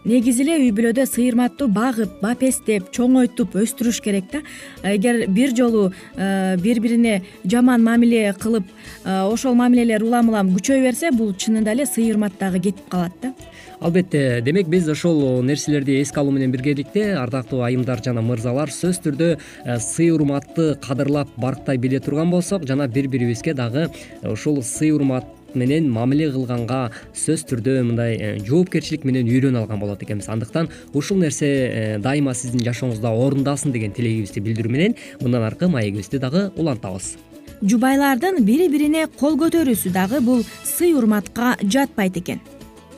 негизи 0.05 0.43
эле 0.45 0.55
үй 0.63 0.71
бүлөдө 0.75 1.05
сый 1.09 1.31
багып 1.33 2.21
бапестеп 2.21 2.91
чоңойтуп 2.95 3.55
өстүрүш 3.55 4.01
керек 4.01 4.31
да. 4.31 4.41
Эгер 4.83 5.27
бир 5.27 5.55
жолу 5.55 5.91
э, 6.15 6.55
бири 6.57 6.79
бирине 6.79 7.21
жаман 7.45 7.83
мамиле 7.83 8.33
кылып 8.39 8.63
э, 9.05 9.21
ошол 9.23 9.55
мамилелер 9.55 10.03
улам 10.03 10.29
улам 10.29 10.55
күчөй 10.55 10.81
берсе 10.81 11.11
бул 11.11 11.33
чынында 11.33 11.71
эле 11.71 11.85
сый 11.85 12.11
урмат 12.11 12.33
дагы 12.39 12.59
кетип 12.59 12.87
калат 12.89 13.11
да. 13.21 13.33
Албетте 13.79 14.41
демек 14.41 14.67
биз 14.67 14.87
ошол 14.89 15.41
нерселерди 15.43 15.99
эске 16.01 16.19
алуу 16.19 16.31
менен 16.31 16.51
биргеликте 16.51 17.15
ардактуу 17.15 17.61
айымдар 17.63 18.01
жана 18.03 18.21
мырзалар 18.21 18.71
сөзсүз 18.71 19.03
түрдө 19.03 19.33
э, 19.65 19.79
сый 19.79 20.11
урматты 20.11 20.75
кадырлап 20.81 21.29
барктай 21.37 21.77
биле 21.77 21.99
турган 21.99 22.31
болсок 22.31 22.67
жана 22.67 22.87
бири 22.87 23.07
бирибизге 23.07 23.53
дагы 23.53 23.89
ушул 24.23 24.63
сый 24.63 24.91
урмат 24.91 25.38
менен 25.55 25.89
мамиле 25.91 26.29
кылганга 26.33 26.89
сөзсүз 27.13 27.45
түрдө 27.49 27.77
мындай 27.87 28.17
э, 28.17 28.33
жоопкерчилик 28.45 29.05
менен 29.07 29.29
үйрөнүп 29.29 29.63
алган 29.63 29.79
болот 29.81 30.03
экенбиз. 30.03 30.29
Андыктан 30.29 30.69
ушул 30.93 31.17
нерсе 31.21 31.47
э, 31.47 31.97
дайыма 32.03 32.33
сиздин 32.33 32.63
жашооңузда 32.65 33.13
орундасын 33.13 33.73
деген 33.73 33.95
тилегибизди 33.95 34.43
билдирүү 34.43 34.75
менен 34.75 34.95
мындан 35.21 35.47
аркы 35.47 35.71
маегибизди 35.71 36.19
дагы 36.19 36.49
улантабыз. 36.55 37.15
Жубайлардын 37.61 38.43
бири 38.47 38.69
бирине 38.71 39.07
кол 39.19 39.35
көтөрүүсү 39.39 39.91
дагы 39.91 40.21
бул 40.23 40.45
сый 40.63 40.93
урматка 40.95 41.57
жатпайт 41.63 42.21
экен 42.21 42.39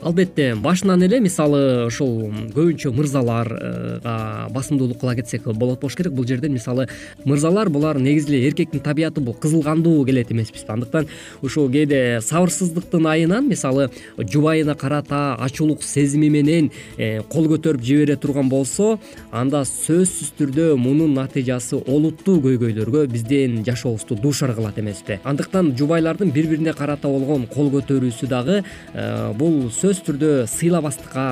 албетте 0.02 0.54
башынан 0.54 1.02
эле 1.06 1.20
мисалы 1.22 1.86
ушул 1.86 2.30
көбүнчө 2.54 2.90
мырзаларга 2.96 4.48
басымдуулук 4.52 4.98
кыла 5.00 5.14
кетсек 5.14 5.44
болот 5.46 5.80
болуш 5.80 5.96
керек. 5.96 6.12
Бул 6.12 6.26
жерде 6.26 6.48
мисалы 6.48 6.88
мырзалар 7.24 7.70
булар 7.70 7.98
негизи 7.98 8.32
эле 8.32 8.48
эркектин 8.48 8.80
табияты 8.80 9.20
бул 9.20 9.34
кызылгандуу 9.34 10.04
келет 10.04 10.32
эмеспизби 10.32 10.72
андыктан 10.72 11.06
ушул 11.42 11.70
кээде 11.70 12.20
сабырсыздыктын 12.22 13.06
айынан 13.06 13.48
мисалы 13.48 13.90
жубайына 14.18 14.74
карата 14.74 15.36
ачуулук 15.38 15.82
сезими 15.82 16.28
менен 16.28 16.70
э, 16.96 17.22
кол 17.28 17.46
көтөрүп 17.52 17.82
жибере 17.82 18.16
турган 18.16 18.48
болсо 18.48 18.98
анда 19.30 19.62
сөзсүз 19.68 20.32
түрдө 20.38 20.76
мунун 20.76 21.14
натыйжасы 21.14 21.78
олуттуу 21.78 22.40
көйгөйлөргө 22.46 23.06
биздин 23.12 23.62
жашообузду 23.66 24.16
дуушар 24.16 24.54
кылат 24.56 24.78
эмеспи 24.78 25.20
андыктан 25.24 25.74
жубайлардын 25.78 26.32
бири 26.32 26.54
бирине 26.54 26.72
карата 26.72 27.08
болгон 27.08 27.46
кол 27.46 27.70
көтөрүүсү 27.76 28.28
дагы 28.30 28.62
э, 28.94 29.32
бул 29.38 29.70
сөз 29.70 29.91
түрдө 30.00 30.46
сыйлабастыкка 30.48 31.24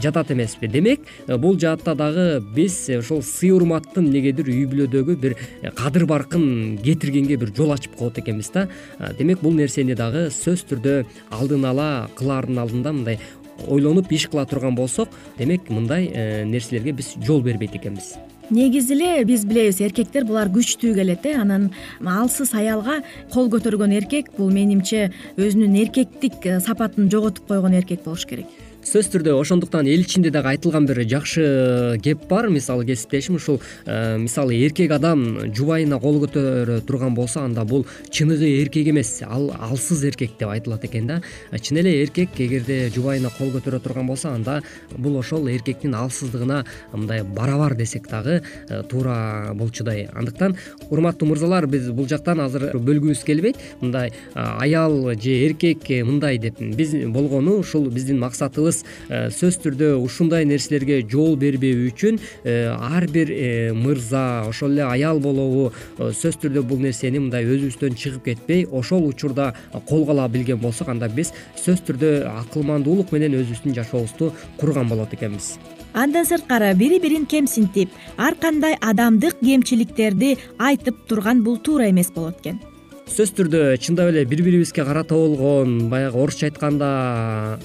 жатат 0.00 0.30
эмеспи. 0.32 0.68
Демек 0.70 1.02
э, 1.26 1.36
бул 1.36 1.58
жаатта 1.60 1.94
дагы 1.94 2.40
биз 2.40 2.88
ошол 2.96 3.22
сый 3.22 3.52
урматтын 3.52 4.06
эмнегедир 4.06 4.48
үй 4.48 4.64
бүлөдөгү 4.70 5.16
бир 5.20 5.36
э, 5.60 5.70
кадыр 5.76 6.06
баркын 6.06 6.78
кетиргенге 6.80 7.36
бир 7.36 7.52
жол 7.56 7.74
ачып 7.74 7.98
коет 7.98 8.22
экенбиз 8.22 8.50
да. 8.54 8.68
Э, 8.98 9.12
демек 9.18 9.42
бул 9.44 9.52
нерсени 9.52 9.98
дагы 9.98 10.28
сөзсүз 10.30 10.66
түрдө 10.70 10.96
алдын 11.30 11.68
ала 11.68 12.08
кылаардын 12.16 12.62
алдында 12.64 12.96
мындай 12.96 13.20
ойлонуп 13.66 14.12
иш 14.12 14.30
кыла 14.30 14.46
турган 14.46 14.74
болсок 14.74 15.12
демек 15.36 15.68
мындай 15.68 16.08
нерселерге 16.46 16.96
биз 17.02 17.16
жол 17.20 17.42
бербейт 17.42 17.76
экенбиз 17.76 18.14
негизи 18.50 18.94
эле 18.94 19.24
биз 19.24 19.44
билебиз 19.46 19.80
эркектер 19.84 20.26
булар 20.28 20.50
күчтүү 20.52 20.94
келет 20.98 21.26
э. 21.26 21.36
Анан 21.40 21.70
алсыз 22.00 22.52
аялга 22.54 23.00
кол 23.32 23.50
көтөргөн 23.52 23.94
эркек 24.00 24.32
бул 24.36 24.50
менимче 24.54 25.10
өзүнүн 25.36 25.78
эркектик 25.84 26.46
э, 26.46 26.58
сапатын 26.60 27.10
жоготуп 27.10 27.46
койгон 27.46 27.78
эркек 27.78 28.04
болуш 28.04 28.26
керек 28.26 28.59
сөзсүз 28.80 29.10
түрдө 29.12 29.34
ошондуктан 29.36 29.84
эл 29.92 30.00
ичинде 30.00 30.30
дагы 30.32 30.54
айтылган 30.54 30.86
бир 30.88 31.02
жакшы 31.04 31.98
кеп 32.00 32.22
бар. 32.30 32.48
Мисалы 32.48 32.86
кесиптешим 32.88 33.34
ушул 33.36 33.60
э, 33.84 34.16
мисалы 34.16 34.56
эркек 34.56 34.90
адам 34.96 35.52
жубайына 35.52 35.98
кол 36.00 36.16
көтөрө 36.22 36.80
турган 36.88 37.14
болсо 37.14 37.42
анда 37.44 37.66
бул 37.68 37.84
чыныгы 38.08 38.48
эркек 38.62 38.88
эмес 38.88 39.20
ал 39.26 39.50
алсыз 39.52 40.02
эркек 40.08 40.38
деп 40.38 40.48
айтылат 40.48 40.86
экен 40.88 41.06
да. 41.06 41.20
Чын 41.52 41.76
эле 41.82 41.92
эркек 42.02 42.30
эгерде 42.40 42.88
жубайына 42.94 43.28
кол 43.36 43.52
көтөрө 43.52 43.82
турган 43.84 44.06
болсо 44.08 44.30
анда 44.32 44.62
бул 44.96 45.18
ошол 45.18 45.46
эркектин 45.52 45.94
алсыздыгына 45.94 46.64
мындай 46.94 47.22
барабар 47.22 47.76
десек 47.76 48.08
дагы 48.08 48.40
э, 48.70 48.82
туура 48.88 49.52
болчудай. 49.52 50.08
Андыктан 50.14 50.56
урматтуу 50.88 51.28
мырзалар 51.28 51.66
биз 51.66 51.90
бул 51.90 52.08
жактан 52.08 52.40
азыр 52.40 52.70
бөлгүбүз 52.78 53.26
келбейт. 53.28 53.60
Мындай 53.82 54.14
аял 54.34 55.12
же 55.20 55.36
эркек 55.44 55.84
мындай 56.06 56.38
деп 56.38 56.58
биз 56.58 56.96
болгону 57.12 57.58
ушул 57.60 57.90
биздин 57.90 58.18
максатыбыз 58.18 58.69
Э, 59.08 59.28
сөзсүз 59.34 59.58
түрдө 59.64 59.88
ушундай 60.04 60.46
нерселерге 60.48 61.00
жол 61.10 61.36
бербөө 61.40 61.88
үчүн 61.90 62.20
э, 62.44 62.54
ар 62.70 63.06
бир 63.10 63.32
э, 63.32 63.72
мырза 63.74 64.46
ошол 64.48 64.76
эле 64.76 64.84
аял 64.86 65.20
болобу 65.22 65.70
сөзсүз 65.98 66.40
түрдө 66.44 66.62
бул 66.70 66.80
нерсени 66.82 67.22
мындай 67.22 67.46
өзүбүздөн 67.48 67.98
чыгып 67.98 68.30
кетпей 68.30 68.66
ошол 68.70 69.08
учурда 69.08 69.52
колго 69.88 70.14
ала 70.14 70.28
билген 70.28 70.60
болсок 70.62 70.92
анда 70.92 71.08
биз 71.08 71.32
сөзсүз 71.56 71.84
түрдө 71.90 72.12
акылмандуулук 72.30 73.12
менен 73.16 73.38
өзүбүздүн 73.40 73.76
жашообузду 73.80 74.32
курган 74.60 74.88
болот 74.88 75.14
экенбиз. 75.14 75.56
Андан 75.92 76.26
сырткары 76.26 76.70
бири 76.78 77.00
бирин 77.02 77.26
кемсинтип 77.26 77.90
ар 78.16 78.36
кандай 78.38 78.76
адамдык 78.80 79.40
кемчиликтерди 79.42 80.36
айтып 80.58 81.06
турган 81.08 81.42
бул 81.42 81.58
туура 81.58 81.90
эмес 81.90 82.12
болот 82.14 82.38
экен 82.44 82.60
сөзсүз 83.10 83.32
түрдө 83.34 83.60
чындап 83.82 84.12
эле 84.12 84.20
бири 84.22 84.44
бирибизге 84.46 84.84
карата 84.86 85.16
болгон 85.18 85.88
баягы 85.90 86.20
орусча 86.22 86.46
айтканда 86.46 87.58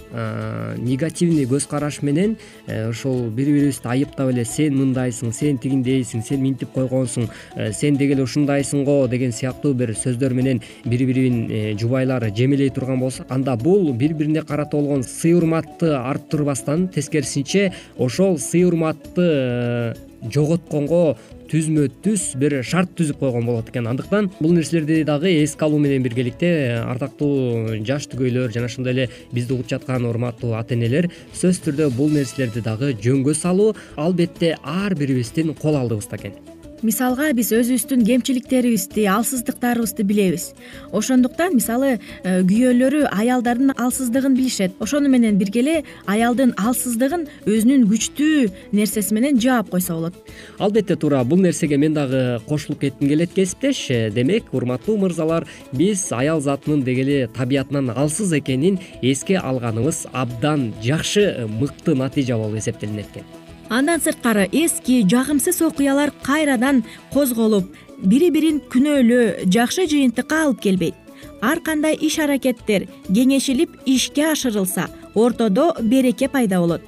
негативный 0.81 1.45
көз 1.45 1.67
караш 1.69 1.99
менен 2.01 2.33
э, 2.65 2.89
ошол 2.89 3.29
бири 3.29 3.53
бирибизди 3.53 3.85
айыптап 3.85 4.31
эле 4.31 4.41
сен 4.49 4.73
мындайсың 4.79 5.29
сен 5.37 5.59
тигиндейсиң 5.61 6.23
сен 6.25 6.41
минтип 6.41 6.73
койгонсуң 6.73 7.27
э, 7.55 7.69
сен 7.77 7.99
деги 7.99 8.17
эле 8.17 8.25
ушундайсың 8.25 8.87
го 8.87 8.95
деген 9.11 9.35
сыяктуу 9.37 9.75
бир 9.77 9.93
сөздөр 9.93 10.33
менен 10.33 10.63
бири 10.83 11.05
бирин 11.11 11.37
э, 11.45 11.61
жубайлар 11.77 12.25
жемелей 12.33 12.73
турган 12.73 12.99
болсо 13.05 13.27
анда 13.29 13.55
бул 13.55 13.93
бири 13.93 14.17
бирине 14.17 14.41
карата 14.41 14.77
болгон 14.77 15.03
сый 15.03 15.37
урматты 15.37 15.93
арттырбастан 15.93 16.87
тескерисинче 16.87 17.71
ошол 17.99 18.39
сый 18.39 18.65
урматты 18.65 19.93
жоготконго 20.23 21.15
түзмө 21.51 21.87
түз 22.03 22.31
бир 22.41 22.57
шарт 22.65 22.95
түзүп 22.97 23.19
койгон 23.21 23.45
болот 23.45 23.69
экен. 23.69 23.87
Андыктан 23.87 24.31
бул 24.39 24.55
нерселерди 24.55 25.03
дагы 25.07 25.31
эске 25.43 25.67
алуу 25.67 25.79
менен 25.79 26.03
биргеликте 26.03 26.81
ардактуу 26.85 27.77
жаш 27.85 28.09
түгөйлөр 28.13 28.55
жана 28.55 28.71
ошондой 28.71 28.95
эле 28.95 29.09
бизди 29.31 29.53
угуп 29.53 29.69
жаткан 29.69 30.07
урматтуу 30.09 30.55
ата 30.57 30.73
энелер 30.77 31.11
сөзсүз 31.33 31.63
түрдө 31.67 31.91
бул 31.97 32.11
нерселерди 32.13 32.65
дагы 32.65 32.95
жөнгө 32.97 33.37
салуу 33.37 33.75
албетте 33.95 34.55
ар 34.63 34.97
бирибиздин 34.97 35.53
кол 35.53 35.77
алдыбызда 35.77 36.21
экен 36.21 36.54
мисалга 36.85 37.31
биз 37.33 37.51
өзүбүздүн 37.55 38.05
кемчиликтерибизди 38.05 39.05
алсыздыктарыбызды 39.09 40.05
билебиз. 40.07 40.51
Ошондуктан 40.93 41.55
мисалы 41.57 41.95
э, 41.97 42.41
күйөөлөрү 42.45 43.05
аялдардын 43.09 43.73
алсыздыгын 43.77 44.35
билишет. 44.37 44.75
Ошону 44.79 45.09
менен 45.09 45.39
бирге 45.41 45.61
эле 45.63 45.75
аялдын 46.05 46.53
алсыздыгын 46.57 47.27
өзүнүн 47.49 47.87
күчтүү 47.89 48.49
нерсеси 48.77 49.17
менен 49.17 49.39
жаап 49.41 49.71
койсо 49.73 49.97
болот. 49.97 50.19
Албетте 50.59 50.95
туура 50.95 51.23
бул 51.23 51.41
нерсеге 51.41 51.77
мен 51.77 51.93
дагы 51.93 52.39
кошулуп 52.47 52.81
кетким 52.81 53.09
келет 53.09 53.33
кесиптеш 53.33 53.87
демек 54.13 54.53
урматтуу 54.53 54.97
мырзалар 55.01 55.47
биз 55.71 56.07
аял 56.11 56.41
затынын 56.41 56.83
деги 56.83 57.05
эле 57.05 57.27
табиятынан 57.27 57.91
алсыз 57.95 58.33
экенин 58.39 58.79
эске 59.01 59.37
алганыбыз 59.37 60.05
абдан 60.13 60.73
жакшы 60.83 61.21
э, 61.21 61.47
мыкты 61.47 61.95
натыйжа 61.95 62.37
болуп 62.37 62.59
эсептелинет 62.59 63.09
экен 63.11 63.34
андан 63.69 64.01
сырткары 64.01 64.47
эски 64.51 65.03
жагымсыз 65.09 65.61
окуялар 65.61 66.11
кайрадан 66.23 66.83
козголуп 67.13 67.71
бири 67.97 68.29
бирин 68.29 68.61
күнөөлөө 68.71 69.47
жакшы 69.51 69.87
жыйынтыкка 69.91 70.43
алып 70.45 70.61
келбейт. 70.61 70.95
Ар 71.41 71.59
кандай 71.59 71.95
иш 71.95 72.19
аракеттер 72.19 72.87
кеңешилип 73.07 73.79
ишке 73.85 74.31
ашырылса 74.31 74.89
ортодо 75.13 75.73
береке 75.81 76.27
пайда 76.29 76.59
болот. 76.59 76.81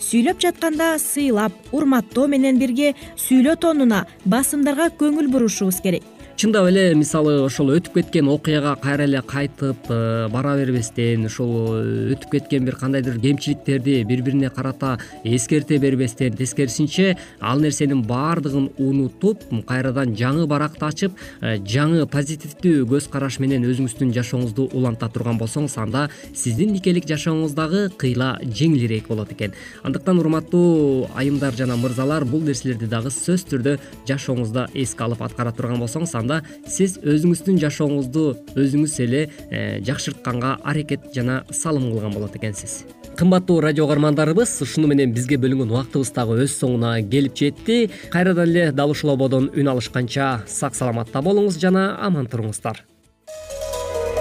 Сүйлөп 0.00 0.40
жатканда 0.40 0.98
сыйлап 0.98 1.52
урматтоо 1.72 2.26
менен 2.28 2.58
бирге 2.58 2.94
сүйлөө 3.16 3.56
тонуна 3.60 4.06
басымдарга 4.24 4.90
көңүл 5.00 5.30
бурушубуз 5.32 5.80
керек 5.84 6.02
чындап 6.44 6.66
эле 6.68 6.90
мисалы 6.92 7.38
ошол 7.40 7.70
өтүп 7.72 7.94
кеткен 7.96 8.26
окуяга 8.28 8.74
кайра 8.76 9.06
эле 9.06 9.22
кайтып 9.24 9.86
э, 9.88 10.28
бара 10.28 10.50
бербестен 10.58 11.24
ушул 11.24 11.78
э, 11.78 12.12
өтүп 12.12 12.34
кеткен 12.34 12.66
бир 12.66 12.76
кандайдыр 12.76 13.16
кемчиликтерди 13.16 14.02
бири 14.04 14.20
бирине 14.20 14.50
карата 14.52 14.98
эскерте 15.24 15.78
бербестен 15.78 16.36
тескерисинче 16.36 17.16
ал 17.40 17.60
нерсенин 17.64 18.02
баардыгын 18.04 18.66
унутуп 18.76 19.46
кайрадан 19.66 20.12
жаңы 20.12 20.44
баракты 20.46 20.84
ачып 20.84 21.16
э, 21.40 21.54
жаңы 21.64 22.04
позитивдүү 22.12 22.84
көз 22.92 23.08
караш 23.08 23.40
менен 23.40 23.64
өзүңүздүн 23.64 24.12
жашооңузду 24.12 24.68
уланта 24.76 25.08
турган 25.08 25.40
болсоңуз 25.40 25.78
анда 25.80 26.10
сиздин 26.34 26.76
никелик 26.76 27.08
жашооңуз 27.08 27.56
дагы 27.56 27.86
кыйла 27.96 28.34
жеңилирээк 28.44 29.08
болот 29.08 29.32
экен. 29.32 29.56
Андыктан 29.82 30.20
урматтуу 30.20 31.08
айымдар 31.16 31.56
жана 31.56 31.80
мырзалар 31.80 32.28
бул 32.28 32.44
нерселерди 32.44 32.84
дагы 32.84 33.14
сөзсүз 33.14 33.48
түрдө 33.48 33.76
жашооңузда 34.12 34.68
эске 34.74 35.08
алып 35.08 35.24
аткара 35.24 35.56
турган 35.56 35.80
болсоңуз 35.80 36.12
сиз 36.66 36.98
өзүңүздүн 37.02 37.60
жашооңузду 37.62 38.26
өзүңүз 38.56 38.98
эле 39.04 39.26
э, 39.50 39.80
жакшыртканга 39.86 40.58
аракет 40.64 41.10
жана 41.14 41.42
салым 41.50 41.90
кылган 41.92 42.14
болот 42.14 42.36
экенсиз. 42.36 42.84
Кымбаттуу 43.14 43.60
радио 43.60 43.86
каармандарыбыз 43.86 44.56
ушуну 44.64 44.88
менен 44.90 45.12
бизге 45.14 45.36
бөлүнгөн 45.38 45.70
убактыбыз 45.70 46.10
дагы 46.16 46.40
өз 46.44 46.56
соңуна 46.58 46.96
келип 47.06 47.36
жетти. 47.38 47.90
Кайрадан 48.10 48.50
эле 48.50 48.72
дал 48.72 48.90
ушул 48.90 49.12
ободон 49.14 49.52
үн 49.54 49.70
алышканча 49.70 50.42
сак 50.50 50.74
саламатта 50.74 51.22
болуңуз 51.22 51.60
жана 51.62 51.92
аман 52.02 52.26
туруңуздар. 52.26 52.82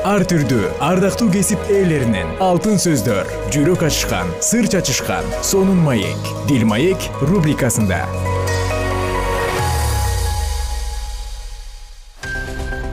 Ар 0.04 0.26
түрдүү 0.28 0.68
ардактуу 0.84 1.30
кесип 1.32 1.70
ээлеринен 1.72 2.36
алтын 2.44 2.76
сөздөр 2.86 3.30
жүрөк 3.56 3.86
ачышкан 3.88 4.36
сыр 4.44 4.68
чачышкан 4.68 5.32
сонун 5.42 5.80
маек 5.88 6.32
дил 6.50 6.68
маек 6.68 7.08
рубрикасында 7.24 8.04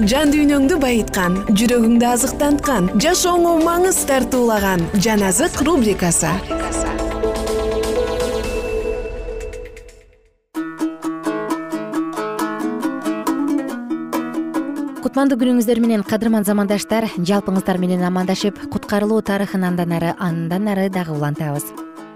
жан 0.08 0.30
дүйнөңдү 0.32 0.78
байыткан 0.80 1.34
жүрөгүңдү 1.52 2.06
азыктанткан 2.08 2.86
жашооңо 3.04 3.58
маңыз 3.66 3.98
тартуулаган 4.08 4.86
жан 4.96 5.20
азык 5.28 5.60
рубрикасы. 5.66 6.30
Кутмандуу 15.04 15.36
күнүңүздөр 15.40 15.82
менен 15.84 16.04
кадырман 16.06 16.48
замандаштар 16.48 17.10
жалпыңыздар 17.18 17.80
менен 17.82 18.04
амандашып 18.08 18.56
куткарылуу 18.72 19.20
тарыхын 19.20 19.68
андан 19.68 19.92
ары 19.98 20.14
андан 20.18 20.70
ары 20.72 20.88
дагы 20.88 21.12
улантабыз. 21.12 21.74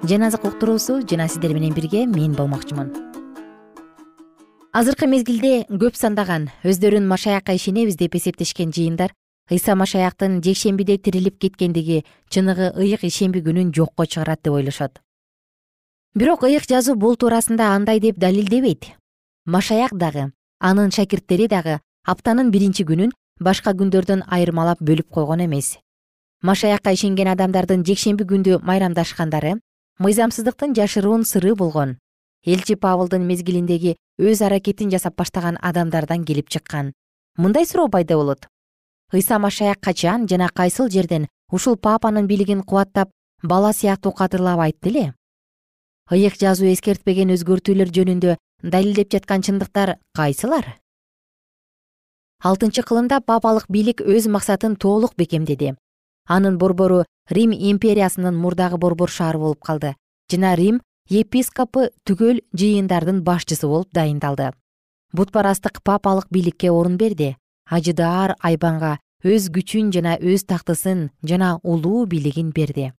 Жан 0.08 0.24
азык 0.30 0.46
уктуруусу 0.48 1.02
жана 1.02 1.28
сиздер 1.28 1.52
менен 1.52 1.76
бирге 1.76 2.06
мен 2.06 2.32
болмокчумун 2.32 3.13
азыркы 4.74 5.06
мезгилде 5.06 5.68
көп 5.70 5.94
сандаган 5.94 6.48
өздөрүн 6.66 7.04
машаякка 7.06 7.54
ишенебиз 7.54 7.94
деп 7.94 8.16
эсептешкен 8.18 8.72
жыйындар 8.74 9.12
ыйса 9.54 9.76
машаяктын 9.78 10.40
жекшембиде 10.42 10.96
тирилип 10.98 11.38
кеткендиги 11.38 12.00
чыныгы 12.28 12.72
ыйык 12.74 13.04
ишемби 13.06 13.38
күнүн 13.46 13.70
жокко 13.70 14.06
чыгарат 14.06 14.42
деп 14.42 14.58
ойлошот. 14.58 14.98
Бирок 16.14 16.42
ыйык 16.42 16.66
жазуу 16.66 16.96
бул 16.96 17.14
туурасында 17.14 17.70
андай 17.76 18.00
деп 18.00 18.18
далилдебейт. 18.18 18.90
Машаяк 19.46 19.94
дагы 19.94 20.32
анын 20.58 20.90
шакирттери 20.90 21.46
дагы 21.46 21.78
аптанын 22.04 22.50
биринчи 22.50 22.82
күнүн 22.82 23.14
башка 23.38 23.78
күндөрдөн 23.78 24.26
айырмалап 24.26 24.82
бөлүп 24.82 25.06
койгон 25.06 25.46
эмес. 25.46 25.78
Машаякка 26.42 26.90
ишенген 26.90 27.30
адамдардын 27.30 27.87
жекшемби 27.87 28.26
күндү 28.26 28.58
майрамдашкандары 28.58 29.60
мыйзамсыздыктын 30.02 30.74
жашыруун 30.74 31.22
сыры 31.22 31.54
болгон 31.54 32.00
элчи 32.44 32.76
павлдын 32.76 33.26
мезгилиндеги 33.26 33.96
өз 34.18 34.42
аракетин 34.46 34.90
жасап 34.90 35.16
баштаган 35.16 35.59
адамдардан 35.61 36.24
келип 36.24 36.48
чыккан. 36.48 36.92
Мындай 37.37 37.66
суроо 37.66 37.88
пайда 37.88 38.16
болот? 38.16 38.46
Ыйса 39.12 39.38
машаяк 39.38 39.80
качан 39.80 40.28
жана 40.28 40.48
кайсыл 40.48 40.88
жерден 40.88 41.28
ушул 41.50 41.76
папанын 41.76 42.26
бийлигин 42.26 42.62
кубаттап 42.62 43.11
бала 43.42 43.72
сыяктуу 43.72 44.12
кадырлап 44.12 44.61
айтты 44.61 44.88
эле? 44.88 45.14
Ыйык 46.11 46.37
жазуу 46.38 46.68
эскертпеген 46.68 47.33
өзгөртүүлөр 47.35 47.90
жөнүндө 47.90 48.37
далилдеп 48.62 49.11
жаткан 49.12 49.42
чындыктар 49.42 49.96
кайсылар? 50.12 50.66
Алтынчы 52.44 52.83
кылымда 52.83 53.20
папалык 53.20 53.64
бийлик 53.68 54.00
өз 54.00 54.28
максатын 54.28 54.76
толук 54.76 55.14
бекемдеди. 55.16 55.76
Анын 56.28 56.59
борбору 56.59 57.04
рим 57.30 57.52
империясынын 57.52 58.37
мурдагы 58.37 58.76
борбор 58.76 59.11
шаары 59.11 59.38
болуп 59.38 59.64
калды. 59.64 59.94
Жана 60.30 60.54
рим 60.54 60.83
епископу 61.10 61.90
түгөл 62.08 62.40
жыйындардын 62.56 63.22
башчысы 63.24 63.68
болуп 63.68 63.92
дайындалды. 63.92 64.52
Бутпарастык 65.12 65.82
папалык 65.82 66.26
бийликке 66.30 66.70
орун 66.70 66.96
берди. 66.96 67.36
Ажыдаар 67.68 68.36
айбанга 68.40 68.98
өз 69.24 69.50
күчүн 69.52 69.92
жана 69.92 70.16
өз 70.18 70.44
тактысын 70.48 71.10
жана 71.22 71.58
улуу 71.62 72.06
бийлигин 72.06 72.50
берди. 72.52 72.92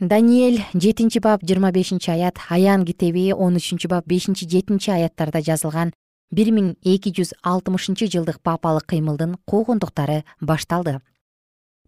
Даниэль 0.00 0.62
жетинчи 0.74 1.18
бап 1.18 1.42
жыйырма 1.42 1.72
бешинчи 1.72 2.10
аят 2.10 2.38
аян 2.50 2.84
китеби 2.84 3.32
он 3.32 3.56
үчүнчү 3.56 3.88
бап 3.88 4.06
бешинчи 4.06 4.46
жетинчи 4.46 4.90
аяттарда 4.90 5.40
жазылган 5.40 5.92
бир 6.30 6.50
миң 6.52 6.74
эки 6.84 7.10
жүз 7.16 7.32
алтымышынчы 7.42 8.10
жылдык 8.12 8.42
папалык 8.42 8.86
кыймылдын 8.86 9.36
куугунтуктары 9.46 10.24
башталды. 10.40 11.00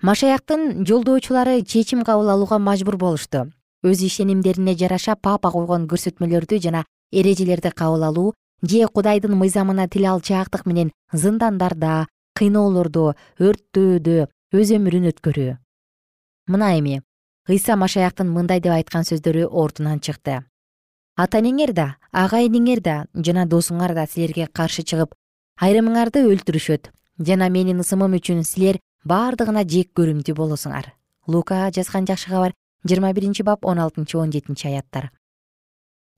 Машаяктын 0.00 0.86
жолдоочулары 0.86 1.62
чечим 1.62 2.04
кабыл 2.04 2.30
алууга 2.30 2.58
мажбур 2.58 2.96
болушту 2.96 3.50
өз 3.82 4.02
ишенимдерине 4.02 4.74
жараша 4.74 5.16
папа 5.16 5.50
койгон 5.50 5.86
көрсөтмөлөрдү 5.88 6.60
жана 6.62 6.84
эрежелерди 7.12 7.70
кабыл 7.70 8.04
алуу 8.04 8.34
же 8.62 8.86
кудайдын 8.86 9.34
мыйзамына 9.38 9.88
тил 9.88 10.06
алчаактык 10.06 10.66
менен 10.66 10.92
зындандарда 11.12 12.06
кыйноолордо 12.34 13.14
өрттөөдө 13.38 14.26
өз 14.54 14.72
өмүрүн 14.76 15.10
өткөрүү. 15.12 15.56
Мына 16.48 16.74
эми 16.78 17.02
ыйса 17.48 17.76
машаяктын 17.76 18.28
мындай 18.28 18.60
деп 18.60 18.72
айткан 18.72 19.04
сөздөрү 19.04 19.46
ордунан 19.46 20.00
чыкты. 20.00 20.42
Ата 21.16 21.40
энеңер 21.40 21.72
да 21.72 21.86
агайыныңер 22.12 22.80
да 22.80 23.06
жана 23.14 23.46
досуңар 23.46 23.94
да 23.94 24.06
силерге 24.06 24.46
каршы 24.46 24.82
чыгып 24.82 25.14
айрымыңарды 25.60 26.22
өлтүрүшөт 26.30 26.90
жана 27.18 27.48
менин 27.50 27.82
ысымым 27.82 28.14
үчүн 28.18 28.44
силер 28.46 28.78
бардыгына 29.04 29.64
жек 29.66 29.90
көрүмдүү 29.98 30.34
болосуңар 30.38 30.92
лука 31.26 31.66
жазган 31.74 32.06
жакшы 32.06 32.30
кабар 32.30 32.54
жыйырма 32.84 33.12
биринчи 33.12 33.42
бап 33.42 33.64
он 33.64 33.78
алтынчы 33.78 34.18
он 34.18 34.32
жетинчи 34.32 34.66
аяттар. 34.66 35.10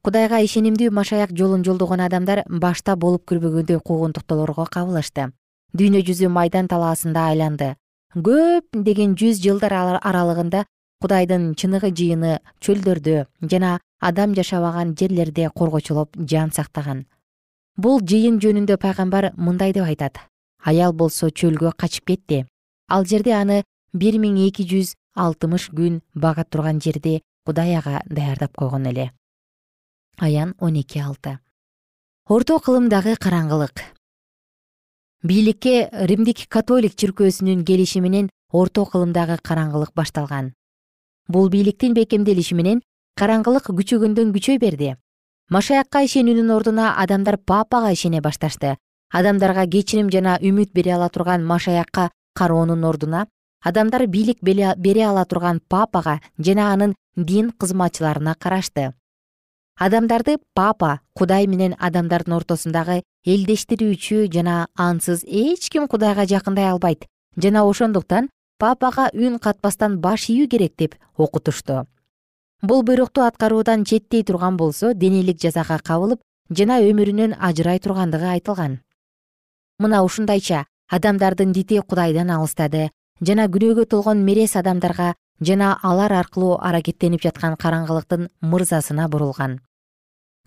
Кудайга 0.02 0.40
ишенимдүү 0.40 0.90
машаяк 0.90 1.30
жолун 1.36 1.64
жолдогон 1.64 2.00
адамдар 2.00 2.44
башта 2.48 2.96
болуп 2.96 3.26
көрбөгөндөй 3.28 3.80
куугунтуктоолорго 3.84 4.64
кабылышты 4.64 5.30
дүйнө 5.76 6.02
жүзү 6.06 6.28
майдан 6.32 6.68
талаасында 6.68 7.26
айланды. 7.30 7.74
Көп 8.14 8.66
деген 8.74 9.14
жүз 9.18 9.38
жылдар 9.44 9.74
аралыгында 10.00 10.64
кудайдын 11.00 11.54
чыныгы 11.54 11.92
жыйыны 11.94 12.38
чөлдөрдө 12.60 13.26
жана 13.52 13.78
адам 14.00 14.34
жашабаган 14.34 14.96
жерлерде 14.98 15.50
коргочулоп 15.54 16.16
жан 16.32 16.50
сактаган. 16.50 17.06
Бул 17.76 18.00
жыйын 18.02 18.40
жөнүндө 18.42 18.76
пайгамбар 18.82 19.30
мындай 19.36 19.72
деп 19.72 19.86
айтат. 19.86 20.18
Аял 20.64 20.92
болсо 20.92 21.30
чөлгө 21.30 21.72
качып 21.76 22.06
кетти. 22.10 22.46
Ал 22.88 23.06
жерде 23.06 23.32
аны 23.32 23.62
бир 23.94 24.18
миң 24.18 24.36
эки 24.48 24.66
жүз 24.66 24.94
алтымыш 25.14 25.70
күн 25.70 26.00
бага 26.14 26.44
турган 26.44 26.80
жерди 26.80 27.20
кудай 27.44 27.74
ага 27.76 28.02
даярдап 28.06 28.54
койгон 28.56 28.86
эле. 28.86 29.12
Аян 30.18 30.54
он 30.58 30.76
эки 30.76 30.98
алты. 30.98 31.38
Орто 32.26 32.58
кылымдагы 32.58 33.16
караңгылык. 33.16 33.82
Бийликке 35.22 35.88
римдик 35.92 36.46
католик 36.48 36.94
чиркөөсүнүн 36.94 37.64
келиши 37.64 38.00
менен 38.00 38.30
орто 38.52 38.84
кылымдагы 38.84 39.38
караңгылык 39.42 39.92
башталган. 39.94 40.52
Бул 41.28 41.48
бийликтин 41.50 41.94
бекемделиши 41.94 42.54
менен 42.54 42.82
караңгылык 43.16 43.68
күчөгөндөн 43.68 44.32
күчөй 44.36 44.58
берди. 44.58 44.94
Машаякка 45.50 46.04
ишенүүнүн 46.06 46.54
ордуна 46.54 46.94
адамдар 47.02 47.36
папага 47.36 47.90
ишене 47.92 48.20
башташты. 48.20 48.76
Адамдарга 49.10 49.66
кечирим 49.66 50.10
жана 50.10 50.38
үмүт 50.38 50.72
бере 50.72 50.94
ала 50.94 51.08
турган 51.08 51.44
машаякка 51.44 52.10
кароонун 52.34 52.84
ордуна 52.84 53.26
адамдар 53.60 54.06
бийлик 54.06 54.38
бере 54.42 55.04
ала 55.06 55.24
турган 55.24 55.60
папага 55.68 56.20
жана 56.38 56.72
анын 56.72 56.94
дин 57.16 57.50
кызматчыларына 57.52 58.34
карашты. 58.38 58.94
Адамдарды 59.76 60.38
папа 60.54 61.00
кудай 61.14 61.46
менен 61.46 61.74
адамдардын 61.78 62.34
ортосундагы 62.36 63.02
элдештирүүчү 63.24 64.26
жана 64.32 64.66
ансыз 64.76 65.24
эч 65.24 65.70
ким 65.70 65.88
кудайга 65.88 66.26
жакындай 66.26 66.70
албайт. 66.70 67.06
Жана 67.36 67.64
ошондуктан 67.64 68.28
папага 68.58 69.08
үн 69.14 69.38
катпастан 69.38 69.98
баш 70.00 70.28
ийүү 70.28 70.48
керек 70.48 70.76
деп 70.76 70.96
окутушту. 71.16 71.86
Бул 72.62 72.82
буйрукту 72.82 73.22
аткаруудан 73.24 73.84
четтей 73.84 74.22
турган 74.22 74.56
болсо 74.56 74.92
денелик 74.92 75.40
жазага 75.40 75.78
кабылып 75.78 76.20
жана 76.50 76.80
өмүрүнөн 76.84 77.36
ажырай 77.40 77.78
тургандыгы 77.80 78.28
айтылган. 78.36 78.80
Мына 79.78 80.02
ушундайча 80.04 80.66
адамдардын 80.88 81.52
дити 81.52 81.80
кудайдан 81.80 82.30
алыстады 82.30 82.90
жана 83.20 83.46
күнөөгө 83.52 83.85
толгон 83.92 84.24
мерез 84.24 84.56
адамдарга 84.56 85.14
жана 85.40 85.74
алар 85.83 86.12
аркылуу 86.12 86.56
аракеттенип 86.61 87.22
жаткан 87.22 87.56
караңгылыктын 87.61 88.28
мырзасына 88.40 89.09
бурулган. 89.12 89.61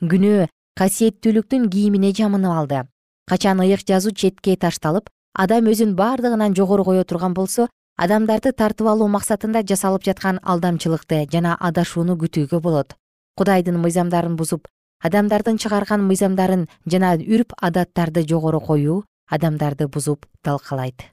Күнөө 0.01 0.47
касиеттүүлүктүн 0.79 1.69
кийимине 1.69 2.11
жамынып 2.17 2.51
алды. 2.51 2.81
Качан 3.29 3.61
ыйык 3.61 3.85
жазуу 3.87 4.11
четке 4.11 4.55
ташталып 4.57 5.09
адам 5.33 5.69
өзүн 5.69 5.95
бардыгынан 5.95 6.55
жогору 6.57 6.83
кое 6.83 7.03
турган 7.03 7.33
болсо 7.33 7.69
адамдарды 7.97 8.51
тартып 8.51 8.87
алуу 8.87 9.07
максатында 9.07 9.63
жасалып 9.63 10.03
жаткан 10.09 10.39
алдамчылыкты 10.43 11.27
жана 11.31 11.55
адашууну 11.59 12.17
күтүүгө 12.17 12.59
болот. 12.59 12.95
Кудайдын 13.37 13.79
мыйзамдарын 13.81 14.35
бузуп 14.35 14.67
адамдардын 15.03 15.57
чыгарган 15.57 16.05
мыйзамдарын 16.09 16.67
жана 16.85 17.15
үрп 17.17 17.53
адаттарды 17.61 18.25
жогору 18.27 18.59
коюу 18.59 19.03
адамдарды 19.29 19.87
бузуп 19.87 20.25
талкалайт 20.41 21.12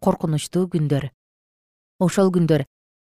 коркунучтуу 0.00 0.68
күндөр. 0.72 1.10
Ошол 2.00 2.32
күндөр 2.32 2.66